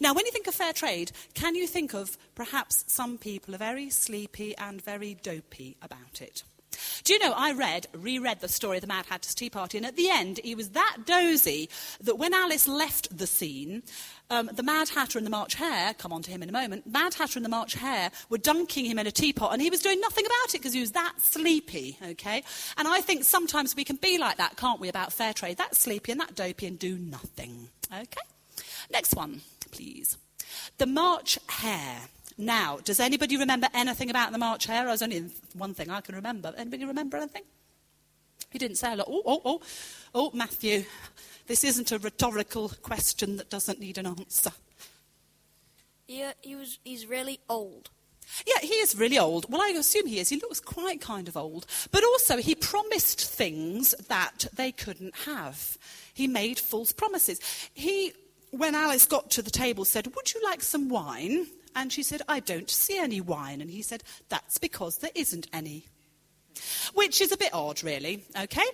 Now, 0.00 0.12
when 0.12 0.26
you 0.26 0.32
think 0.32 0.46
of 0.46 0.54
fair 0.54 0.72
trade, 0.72 1.12
can 1.34 1.54
you 1.54 1.66
think 1.66 1.94
of 1.94 2.18
perhaps 2.34 2.84
some 2.86 3.18
people 3.18 3.54
are 3.54 3.58
very 3.58 3.90
sleepy 3.90 4.56
and 4.58 4.82
very 4.82 5.14
dopey 5.14 5.76
about 5.80 6.20
it? 6.20 6.42
Do 7.04 7.12
you 7.12 7.18
know, 7.18 7.32
I 7.36 7.52
read, 7.52 7.86
reread 7.92 8.40
the 8.40 8.48
story 8.48 8.76
of 8.76 8.80
the 8.82 8.86
Mad 8.86 9.06
Hatter's 9.06 9.34
Tea 9.34 9.50
Party, 9.50 9.76
and 9.76 9.86
at 9.86 9.96
the 9.96 10.08
end, 10.08 10.40
he 10.42 10.54
was 10.54 10.70
that 10.70 10.98
dozy 11.04 11.68
that 12.00 12.16
when 12.16 12.34
Alice 12.34 12.68
left 12.68 13.16
the 13.16 13.26
scene, 13.26 13.82
um, 14.30 14.50
the 14.52 14.62
Mad 14.62 14.88
Hatter 14.88 15.18
and 15.18 15.26
the 15.26 15.30
March 15.30 15.54
Hare, 15.54 15.94
come 15.94 16.12
on 16.12 16.22
to 16.22 16.30
him 16.30 16.42
in 16.42 16.48
a 16.48 16.52
moment, 16.52 16.86
Mad 16.86 17.14
Hatter 17.14 17.38
and 17.38 17.44
the 17.44 17.50
March 17.50 17.74
Hare 17.74 18.10
were 18.30 18.38
dunking 18.38 18.84
him 18.84 18.98
in 18.98 19.06
a 19.06 19.10
teapot, 19.10 19.52
and 19.52 19.60
he 19.60 19.70
was 19.70 19.80
doing 19.80 20.00
nothing 20.00 20.24
about 20.24 20.54
it 20.54 20.58
because 20.58 20.72
he 20.72 20.80
was 20.80 20.92
that 20.92 21.14
sleepy, 21.20 21.98
okay? 22.02 22.42
And 22.76 22.88
I 22.88 23.00
think 23.00 23.24
sometimes 23.24 23.76
we 23.76 23.84
can 23.84 23.96
be 23.96 24.18
like 24.18 24.38
that, 24.38 24.56
can't 24.56 24.80
we, 24.80 24.88
about 24.88 25.12
fair 25.12 25.32
trade? 25.32 25.58
That 25.58 25.74
sleepy 25.74 26.12
and 26.12 26.20
that 26.20 26.34
dopey 26.34 26.66
and 26.66 26.78
do 26.78 26.96
nothing, 26.96 27.68
okay? 27.92 28.22
Next 28.90 29.14
one, 29.14 29.42
please. 29.70 30.16
The 30.78 30.86
March 30.86 31.38
Hare. 31.48 32.02
Now, 32.38 32.78
does 32.82 33.00
anybody 33.00 33.36
remember 33.36 33.68
anything 33.74 34.10
about 34.10 34.32
the 34.32 34.38
March 34.38 34.66
Hare? 34.66 34.86
There's 34.86 35.02
only 35.02 35.30
one 35.54 35.74
thing 35.74 35.90
I 35.90 36.00
can 36.00 36.14
remember. 36.14 36.52
Anybody 36.56 36.84
remember 36.84 37.16
anything? 37.16 37.42
He 38.50 38.58
didn't 38.58 38.76
say 38.76 38.92
a 38.92 38.96
lot. 38.96 39.08
Oh, 39.10 39.22
oh, 39.24 39.42
oh, 39.44 39.60
oh, 40.14 40.30
Matthew. 40.34 40.84
This 41.46 41.64
isn't 41.64 41.90
a 41.90 41.98
rhetorical 41.98 42.70
question 42.82 43.36
that 43.36 43.50
doesn't 43.50 43.80
need 43.80 43.98
an 43.98 44.06
answer. 44.06 44.52
Yeah, 46.06 46.28
uh, 46.28 46.32
he 46.40 46.54
was. 46.54 46.78
He's 46.84 47.06
really 47.06 47.40
old. 47.48 47.90
Yeah, 48.46 48.60
he 48.60 48.74
is 48.74 48.96
really 48.96 49.18
old. 49.18 49.50
Well, 49.50 49.60
I 49.60 49.68
assume 49.68 50.06
he 50.06 50.18
is. 50.18 50.28
He 50.28 50.36
looks 50.36 50.60
quite 50.60 51.00
kind 51.00 51.28
of 51.28 51.36
old. 51.36 51.66
But 51.90 52.04
also, 52.04 52.38
he 52.38 52.54
promised 52.54 53.20
things 53.20 53.94
that 54.08 54.46
they 54.54 54.72
couldn't 54.72 55.14
have. 55.26 55.76
He 56.14 56.26
made 56.26 56.58
false 56.58 56.92
promises. 56.92 57.40
He, 57.74 58.12
when 58.50 58.74
Alice 58.74 59.06
got 59.06 59.30
to 59.32 59.42
the 59.42 59.50
table, 59.50 59.84
said, 59.84 60.14
Would 60.14 60.34
you 60.34 60.40
like 60.44 60.62
some 60.62 60.88
wine? 60.88 61.46
And 61.74 61.92
she 61.92 62.02
said, 62.02 62.22
I 62.28 62.40
don't 62.40 62.70
see 62.70 62.98
any 62.98 63.20
wine. 63.20 63.60
And 63.60 63.70
he 63.70 63.82
said, 63.82 64.02
That's 64.28 64.58
because 64.58 64.98
there 64.98 65.10
isn't 65.14 65.46
any. 65.52 65.86
Which 66.94 67.20
is 67.20 67.32
a 67.32 67.36
bit 67.36 67.54
odd, 67.54 67.82
really, 67.82 68.24
okay? 68.38 68.66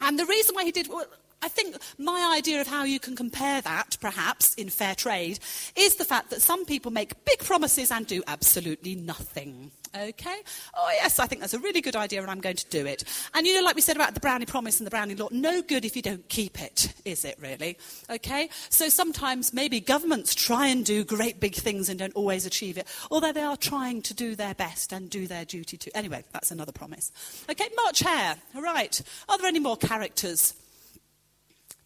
And 0.00 0.18
the 0.18 0.26
reason 0.26 0.54
why 0.54 0.64
he 0.64 0.72
did, 0.72 0.88
well, 0.88 1.06
I 1.44 1.48
think 1.48 1.76
my 1.98 2.34
idea 2.34 2.62
of 2.62 2.66
how 2.66 2.84
you 2.84 2.98
can 2.98 3.14
compare 3.14 3.60
that, 3.60 3.98
perhaps, 4.00 4.54
in 4.54 4.70
fair 4.70 4.94
trade, 4.94 5.40
is 5.76 5.96
the 5.96 6.04
fact 6.06 6.30
that 6.30 6.40
some 6.40 6.64
people 6.64 6.90
make 6.90 7.22
big 7.26 7.40
promises 7.40 7.90
and 7.90 8.06
do 8.06 8.22
absolutely 8.26 8.94
nothing. 8.94 9.70
Okay? 9.94 10.36
Oh, 10.74 10.90
yes, 10.94 11.18
I 11.18 11.26
think 11.26 11.42
that's 11.42 11.52
a 11.52 11.58
really 11.58 11.82
good 11.82 11.96
idea 11.96 12.22
and 12.22 12.30
I'm 12.30 12.40
going 12.40 12.56
to 12.56 12.66
do 12.70 12.86
it. 12.86 13.04
And 13.34 13.46
you 13.46 13.54
know, 13.54 13.62
like 13.62 13.76
we 13.76 13.82
said 13.82 13.94
about 13.94 14.14
the 14.14 14.20
brownie 14.20 14.46
promise 14.46 14.80
and 14.80 14.86
the 14.86 14.90
brownie 14.90 15.14
law, 15.14 15.28
no 15.30 15.60
good 15.60 15.84
if 15.84 15.94
you 15.94 16.02
don't 16.02 16.26
keep 16.30 16.62
it, 16.62 16.94
is 17.04 17.26
it 17.26 17.36
really? 17.40 17.76
Okay? 18.08 18.48
So 18.70 18.88
sometimes 18.88 19.52
maybe 19.52 19.80
governments 19.80 20.34
try 20.34 20.68
and 20.68 20.84
do 20.84 21.04
great 21.04 21.40
big 21.40 21.54
things 21.54 21.90
and 21.90 21.98
don't 21.98 22.14
always 22.14 22.46
achieve 22.46 22.78
it, 22.78 22.88
although 23.10 23.32
they 23.32 23.42
are 23.42 23.58
trying 23.58 24.00
to 24.02 24.14
do 24.14 24.34
their 24.34 24.54
best 24.54 24.92
and 24.92 25.10
do 25.10 25.26
their 25.26 25.44
duty 25.44 25.76
too. 25.76 25.90
Anyway, 25.94 26.24
that's 26.32 26.50
another 26.50 26.72
promise. 26.72 27.12
Okay, 27.50 27.68
March 27.76 28.00
Hare. 28.00 28.36
All 28.56 28.62
right. 28.62 29.00
Are 29.28 29.36
there 29.36 29.46
any 29.46 29.60
more 29.60 29.76
characters? 29.76 30.54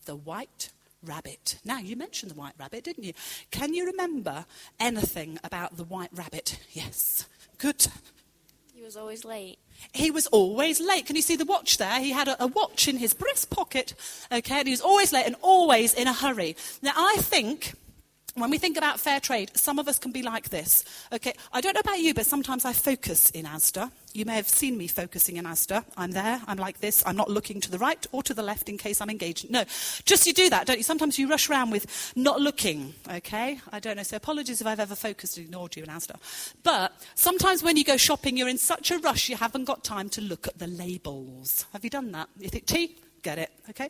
The 0.09 0.16
White 0.16 0.71
Rabbit. 1.05 1.59
Now, 1.66 1.81
you 1.81 1.94
mentioned 1.94 2.31
the 2.33 2.35
White 2.35 2.55
Rabbit, 2.59 2.83
didn't 2.83 3.05
you? 3.05 3.12
Can 3.51 3.75
you 3.75 3.85
remember 3.85 4.47
anything 4.81 5.38
about 5.44 5.77
the 5.77 5.85
White 5.85 6.09
Rabbit? 6.14 6.59
Yes. 6.73 7.29
Good. 7.59 7.88
He 8.75 8.83
was 8.83 8.97
always 8.97 9.27
late. 9.27 9.59
He 9.92 10.11
was 10.11 10.27
always 10.29 10.81
late. 10.81 11.05
Can 11.05 11.14
you 11.14 11.21
see 11.21 11.37
the 11.37 11.44
watch 11.44 11.77
there? 11.77 12.01
He 12.01 12.12
had 12.12 12.27
a, 12.27 12.42
a, 12.42 12.47
watch 12.47 12.88
in 12.88 12.97
his 12.97 13.12
breast 13.12 13.51
pocket, 13.51 13.92
okay, 14.33 14.61
and 14.61 14.66
he 14.66 14.73
was 14.73 14.81
always 14.81 15.12
late 15.12 15.27
and 15.27 15.37
always 15.42 15.92
in 15.92 16.09
a 16.09 16.14
hurry. 16.14 16.57
Now, 16.81 16.92
I 16.97 17.16
think 17.18 17.75
when 18.40 18.51
we 18.51 18.59
think 18.59 18.77
about 18.77 19.01
fair 19.01 19.20
trade, 19.20 19.51
some 19.55 19.79
of 19.79 19.88
us 19.88 19.98
can 19.98 20.12
be 20.12 20.22
like 20.22 20.48
this. 20.51 20.85
Okay, 21.12 21.33
I 21.53 21.61
don't 21.61 21.74
know 21.74 21.81
about 21.81 21.98
you, 21.98 22.14
but 22.14 22.27
sometimes 22.27 22.64
I 22.64 22.72
focus 22.72 23.31
in 23.31 23.44
Asda. 23.44 23.90
You 24.14 24.24
may 24.24 24.35
have 24.35 24.48
seen 24.48 24.77
me 24.77 24.88
focusing 24.88 25.37
in 25.37 25.44
Asda. 25.44 25.85
I'm 25.96 26.12
there, 26.12 26.40
I'm 26.46 26.57
like 26.57 26.81
this, 26.81 27.03
I'm 27.07 27.16
not 27.16 27.31
looking 27.31 27.61
to 27.61 27.70
the 27.70 27.79
right 27.79 28.07
or 28.12 28.22
to 28.22 28.35
the 28.35 28.42
left 28.42 28.68
in 28.68 28.79
case 28.79 29.01
I'm 29.01 29.11
engaged. 29.11 29.51
No, 29.51 29.64
just 30.05 30.27
you 30.27 30.33
do 30.33 30.51
that, 30.51 30.66
don't 30.66 30.79
you? 30.79 30.83
Sometimes 30.83 31.18
you 31.18 31.29
rush 31.29 31.48
around 31.48 31.70
with 31.70 32.12
not 32.16 32.40
looking, 32.40 32.94
okay? 33.11 33.61
I 33.70 33.81
don't 33.81 33.96
know, 33.96 34.03
so 34.03 34.16
apologies 34.16 34.61
if 34.61 34.66
I've 34.66 34.81
ever 34.81 34.94
focused 34.94 35.37
and 35.37 35.46
ignored 35.46 35.77
you 35.77 35.83
in 35.83 35.88
Asda. 35.88 36.16
But 36.62 36.92
sometimes 37.14 37.62
when 37.62 37.77
you 37.77 37.85
go 37.85 37.96
shopping, 37.96 38.37
you're 38.37 38.48
in 38.48 38.59
such 38.59 38.90
a 38.90 38.98
rush 38.98 39.29
you 39.29 39.37
haven't 39.37 39.64
got 39.64 39.85
time 39.85 40.09
to 40.11 40.20
look 40.20 40.46
at 40.46 40.59
the 40.59 40.66
labels. 40.66 41.66
Have 41.72 41.85
you 41.85 41.90
done 41.90 42.12
that? 42.12 42.29
You 42.38 42.48
think, 42.48 42.66
tea? 42.66 42.96
Get 43.22 43.38
it, 43.38 43.50
okay? 43.70 43.88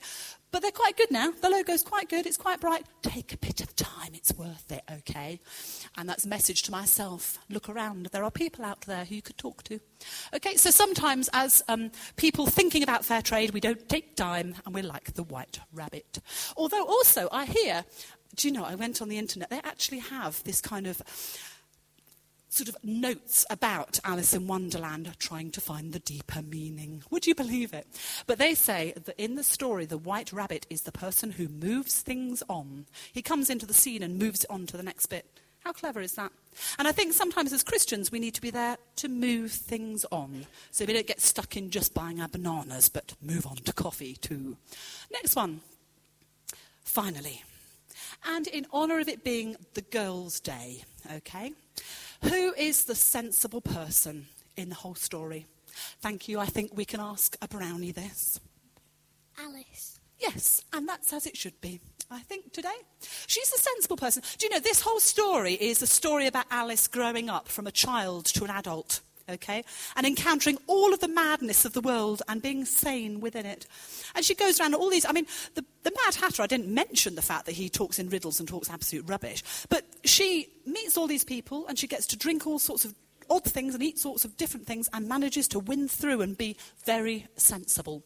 But 0.50 0.62
they're 0.62 0.70
quite 0.70 0.96
good 0.96 1.10
now. 1.10 1.30
The 1.30 1.50
logo's 1.50 1.82
quite 1.82 2.08
good. 2.08 2.26
It's 2.26 2.38
quite 2.38 2.60
bright. 2.60 2.86
Take 3.02 3.34
a 3.34 3.36
bit 3.36 3.60
of 3.60 3.76
time. 3.76 4.12
It's 4.14 4.32
worth 4.34 4.72
it, 4.72 4.82
okay? 4.90 5.40
And 5.96 6.08
that's 6.08 6.24
a 6.24 6.28
message 6.28 6.62
to 6.64 6.70
myself. 6.70 7.38
Look 7.50 7.68
around. 7.68 8.06
There 8.06 8.24
are 8.24 8.30
people 8.30 8.64
out 8.64 8.82
there 8.82 9.04
who 9.04 9.14
you 9.16 9.22
could 9.22 9.36
talk 9.36 9.62
to. 9.64 9.80
Okay, 10.34 10.56
so 10.56 10.70
sometimes 10.70 11.28
as 11.32 11.62
um, 11.68 11.90
people 12.16 12.46
thinking 12.46 12.82
about 12.82 13.04
fair 13.04 13.20
trade, 13.20 13.50
we 13.50 13.60
don't 13.60 13.88
take 13.88 14.16
time 14.16 14.54
and 14.64 14.74
we're 14.74 14.82
like 14.82 15.14
the 15.14 15.24
white 15.24 15.60
rabbit. 15.72 16.20
Although 16.56 16.84
also, 16.84 17.28
I 17.30 17.44
hear, 17.44 17.84
do 18.34 18.48
you 18.48 18.54
know, 18.54 18.64
I 18.64 18.74
went 18.74 19.02
on 19.02 19.08
the 19.08 19.18
internet, 19.18 19.50
they 19.50 19.60
actually 19.62 19.98
have 19.98 20.42
this 20.44 20.60
kind 20.62 20.86
of 20.86 21.02
sort 22.48 22.68
of 22.68 22.76
notes 22.82 23.44
about 23.50 24.00
Alice 24.04 24.34
in 24.34 24.46
Wonderland 24.46 25.14
trying 25.18 25.50
to 25.52 25.60
find 25.60 25.92
the 25.92 25.98
deeper 25.98 26.42
meaning. 26.42 27.02
Would 27.10 27.26
you 27.26 27.34
believe 27.34 27.72
it? 27.72 27.86
But 28.26 28.38
they 28.38 28.54
say 28.54 28.94
that 29.04 29.20
in 29.22 29.34
the 29.34 29.44
story, 29.44 29.84
the 29.86 29.98
white 29.98 30.32
rabbit 30.32 30.66
is 30.70 30.82
the 30.82 30.92
person 30.92 31.32
who 31.32 31.48
moves 31.48 32.00
things 32.00 32.42
on. 32.48 32.86
He 33.12 33.22
comes 33.22 33.50
into 33.50 33.66
the 33.66 33.74
scene 33.74 34.02
and 34.02 34.18
moves 34.18 34.44
on 34.48 34.66
to 34.66 34.76
the 34.76 34.82
next 34.82 35.06
bit. 35.06 35.26
How 35.64 35.72
clever 35.72 36.00
is 36.00 36.14
that? 36.14 36.32
And 36.78 36.88
I 36.88 36.92
think 36.92 37.12
sometimes 37.12 37.52
as 37.52 37.62
Christians, 37.62 38.10
we 38.10 38.18
need 38.18 38.34
to 38.34 38.40
be 38.40 38.50
there 38.50 38.78
to 38.96 39.08
move 39.08 39.52
things 39.52 40.06
on. 40.10 40.46
So 40.70 40.84
we 40.84 40.94
don't 40.94 41.06
get 41.06 41.20
stuck 41.20 41.56
in 41.56 41.70
just 41.70 41.94
buying 41.94 42.20
our 42.20 42.28
bananas, 42.28 42.88
but 42.88 43.14
move 43.20 43.46
on 43.46 43.56
to 43.56 43.72
coffee 43.72 44.14
too. 44.14 44.56
Next 45.12 45.36
one. 45.36 45.60
Finally. 46.84 47.42
And 48.26 48.46
in 48.46 48.66
honour 48.72 49.00
of 49.00 49.08
it 49.08 49.22
being 49.22 49.56
the 49.74 49.82
girls' 49.82 50.40
day, 50.40 50.84
okay? 51.12 51.52
Who 52.22 52.54
is 52.54 52.84
the 52.84 52.94
sensible 52.94 53.60
person 53.60 54.26
in 54.56 54.68
the 54.68 54.74
whole 54.74 54.94
story? 54.94 55.46
Thank 56.00 56.28
you. 56.28 56.40
I 56.40 56.46
think 56.46 56.76
we 56.76 56.84
can 56.84 57.00
ask 57.00 57.36
a 57.40 57.48
brownie 57.48 57.92
this. 57.92 58.40
Alice. 59.38 60.00
Yes, 60.18 60.64
and 60.72 60.88
that's 60.88 61.12
as 61.12 61.26
it 61.26 61.36
should 61.36 61.60
be. 61.60 61.80
I 62.10 62.20
think 62.20 62.52
today. 62.52 62.74
She's 63.26 63.52
a 63.52 63.58
sensible 63.58 63.96
person. 63.96 64.22
Do 64.38 64.46
you 64.46 64.50
know, 64.50 64.60
this 64.60 64.80
whole 64.80 65.00
story 65.00 65.54
is 65.54 65.82
a 65.82 65.86
story 65.86 66.26
about 66.26 66.46
Alice 66.50 66.88
growing 66.88 67.28
up 67.28 67.48
from 67.48 67.66
a 67.66 67.70
child 67.70 68.24
to 68.26 68.44
an 68.44 68.50
adult. 68.50 69.00
Okay? 69.28 69.64
And 69.96 70.06
encountering 70.06 70.58
all 70.66 70.92
of 70.92 71.00
the 71.00 71.08
madness 71.08 71.64
of 71.64 71.72
the 71.72 71.80
world 71.80 72.22
and 72.28 72.42
being 72.42 72.64
sane 72.64 73.20
within 73.20 73.46
it. 73.46 73.66
And 74.14 74.24
she 74.24 74.34
goes 74.34 74.60
around 74.60 74.74
all 74.74 74.90
these. 74.90 75.04
I 75.04 75.12
mean, 75.12 75.26
the, 75.54 75.64
the 75.82 75.92
Mad 76.04 76.14
Hatter, 76.14 76.42
I 76.42 76.46
didn't 76.46 76.72
mention 76.72 77.14
the 77.14 77.22
fact 77.22 77.46
that 77.46 77.52
he 77.52 77.68
talks 77.68 77.98
in 77.98 78.08
riddles 78.08 78.40
and 78.40 78.48
talks 78.48 78.70
absolute 78.70 79.08
rubbish, 79.08 79.42
but 79.68 79.84
she 80.04 80.48
meets 80.66 80.96
all 80.96 81.06
these 81.06 81.24
people 81.24 81.66
and 81.66 81.78
she 81.78 81.86
gets 81.86 82.06
to 82.08 82.16
drink 82.16 82.46
all 82.46 82.58
sorts 82.58 82.84
of 82.84 82.94
odd 83.30 83.44
things 83.44 83.74
and 83.74 83.82
eat 83.82 83.98
sorts 83.98 84.24
of 84.24 84.36
different 84.36 84.66
things 84.66 84.88
and 84.92 85.08
manages 85.08 85.48
to 85.48 85.58
win 85.58 85.88
through 85.88 86.22
and 86.22 86.38
be 86.38 86.56
very 86.84 87.26
sensible. 87.36 88.02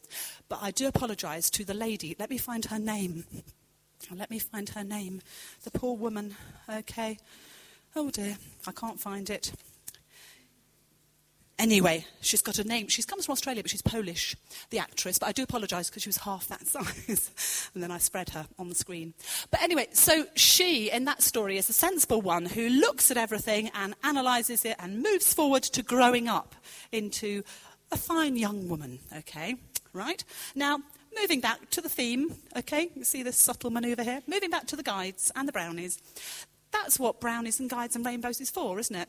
But 0.48 0.60
I 0.62 0.70
do 0.70 0.88
apologise 0.88 1.50
to 1.50 1.64
the 1.64 1.74
lady. 1.74 2.16
Let 2.18 2.30
me 2.30 2.38
find 2.38 2.64
her 2.66 2.78
name. 2.78 3.24
Let 4.14 4.30
me 4.30 4.38
find 4.38 4.68
her 4.70 4.84
name. 4.84 5.22
The 5.62 5.70
poor 5.70 5.96
woman. 5.96 6.34
Okay. 6.68 7.18
Oh 7.94 8.10
dear, 8.10 8.36
I 8.66 8.72
can't 8.72 9.00
find 9.00 9.28
it. 9.30 9.52
Anyway, 11.62 12.04
she's 12.20 12.42
got 12.42 12.58
a 12.58 12.64
name. 12.64 12.88
She 12.88 13.04
comes 13.04 13.24
from 13.24 13.34
Australia, 13.34 13.62
but 13.62 13.70
she's 13.70 13.82
Polish, 13.82 14.34
the 14.70 14.80
actress. 14.80 15.20
But 15.20 15.28
I 15.28 15.32
do 15.32 15.44
apologise 15.44 15.88
because 15.88 16.02
she 16.02 16.08
was 16.08 16.16
half 16.16 16.48
that 16.48 16.66
size. 16.66 17.70
and 17.72 17.80
then 17.80 17.92
I 17.92 17.98
spread 17.98 18.30
her 18.30 18.46
on 18.58 18.68
the 18.68 18.74
screen. 18.74 19.14
But 19.52 19.62
anyway, 19.62 19.86
so 19.92 20.24
she, 20.34 20.90
in 20.90 21.04
that 21.04 21.22
story, 21.22 21.58
is 21.58 21.68
a 21.68 21.72
sensible 21.72 22.20
one 22.20 22.46
who 22.46 22.68
looks 22.68 23.12
at 23.12 23.16
everything 23.16 23.70
and 23.74 23.94
analyses 24.02 24.64
it 24.64 24.74
and 24.80 25.04
moves 25.04 25.32
forward 25.32 25.62
to 25.62 25.84
growing 25.84 26.26
up 26.26 26.56
into 26.90 27.44
a 27.92 27.96
fine 27.96 28.36
young 28.36 28.68
woman. 28.68 28.98
Okay, 29.18 29.54
right? 29.92 30.24
Now, 30.56 30.80
moving 31.16 31.40
back 31.40 31.70
to 31.70 31.80
the 31.80 31.88
theme, 31.88 32.34
okay? 32.56 32.90
You 32.96 33.04
see 33.04 33.22
this 33.22 33.36
subtle 33.36 33.70
manoeuvre 33.70 34.02
here? 34.02 34.20
Moving 34.26 34.50
back 34.50 34.66
to 34.66 34.74
the 34.74 34.82
guides 34.82 35.30
and 35.36 35.46
the 35.46 35.52
brownies. 35.52 36.00
That's 36.72 36.98
what 36.98 37.20
brownies 37.20 37.60
and 37.60 37.70
guides 37.70 37.94
and 37.94 38.04
rainbows 38.04 38.40
is 38.40 38.50
for, 38.50 38.80
isn't 38.80 38.96
it? 38.96 39.08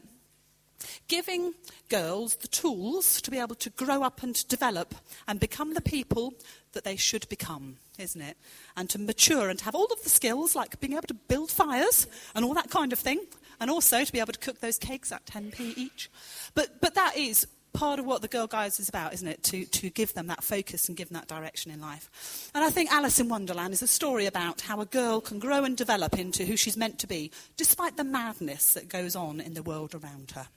Giving 1.08 1.54
girls 1.89 2.36
the 2.38 2.48
tools 2.48 3.22
to 3.22 3.32
be 3.32 3.39
able 3.39 3.56
to 3.56 3.69
grow 3.69 4.04
up 4.04 4.24
and 4.24 4.48
develop 4.48 4.96
and 5.28 5.39
become 5.39 5.74
the 5.74 5.82
people 5.82 6.34
that 6.74 6.84
they 6.84 6.96
should 6.96 7.28
become, 7.30 7.78
isn't 7.98 8.22
it? 8.22 8.38
And 8.76 8.89
to 8.89 9.00
mature 9.00 9.50
and 9.50 9.62
have 9.62 9.76
all 9.76 9.91
of 9.91 10.04
the 10.04 10.10
skills 10.10 10.56
like 10.56 10.80
being 10.80 10.93
able 10.93 11.08
to 11.08 11.13
build 11.13 11.52
fires 11.52 12.08
and 12.36 12.43
all 12.43 12.54
that 12.56 12.69
kind 12.69 12.91
of 12.93 13.00
thing, 13.00 13.19
and 13.60 13.69
also 13.69 14.04
to 14.04 14.12
be 14.12 14.19
able 14.19 14.34
to 14.34 14.39
cook 14.39 14.60
those 14.60 14.78
cakes 14.78 15.12
at 15.12 15.26
10p 15.26 15.78
each. 15.78 16.10
But, 16.56 16.82
but 16.82 16.96
that 16.96 17.15
is 17.15 17.48
part 17.74 18.00
of 18.00 18.06
what 18.06 18.22
the 18.22 18.28
Girl 18.28 18.48
Guides 18.48 18.80
is 18.80 18.88
about, 18.88 19.13
isn't 19.13 19.28
it? 19.28 19.43
To, 19.43 19.65
to 19.65 19.89
give 19.89 20.13
them 20.13 20.28
that 20.28 20.43
focus 20.43 20.88
and 20.88 20.96
give 20.96 21.10
them 21.10 21.15
that 21.15 21.28
direction 21.28 21.72
in 21.72 21.82
life. 21.82 22.50
And 22.54 22.63
I 22.63 22.69
think 22.69 22.91
Alice 22.91 23.19
in 23.19 23.30
Wonderland 23.30 23.74
is 23.74 23.82
a 23.82 23.88
story 23.88 24.26
about 24.26 24.62
how 24.62 24.80
a 24.80 24.86
girl 24.86 25.19
can 25.19 25.39
grow 25.39 25.63
and 25.63 25.76
develop 25.76 26.17
into 26.17 26.46
who 26.46 26.56
she's 26.56 26.78
meant 26.78 27.00
to 27.00 27.08
be, 27.08 27.32
despite 27.58 27.98
the 27.98 28.04
madness 28.04 28.74
that 28.74 28.89
goes 28.89 29.15
on 29.15 29.41
in 29.41 29.56
the 29.56 29.63
world 29.63 29.96
around 29.96 30.32
her. 30.32 30.48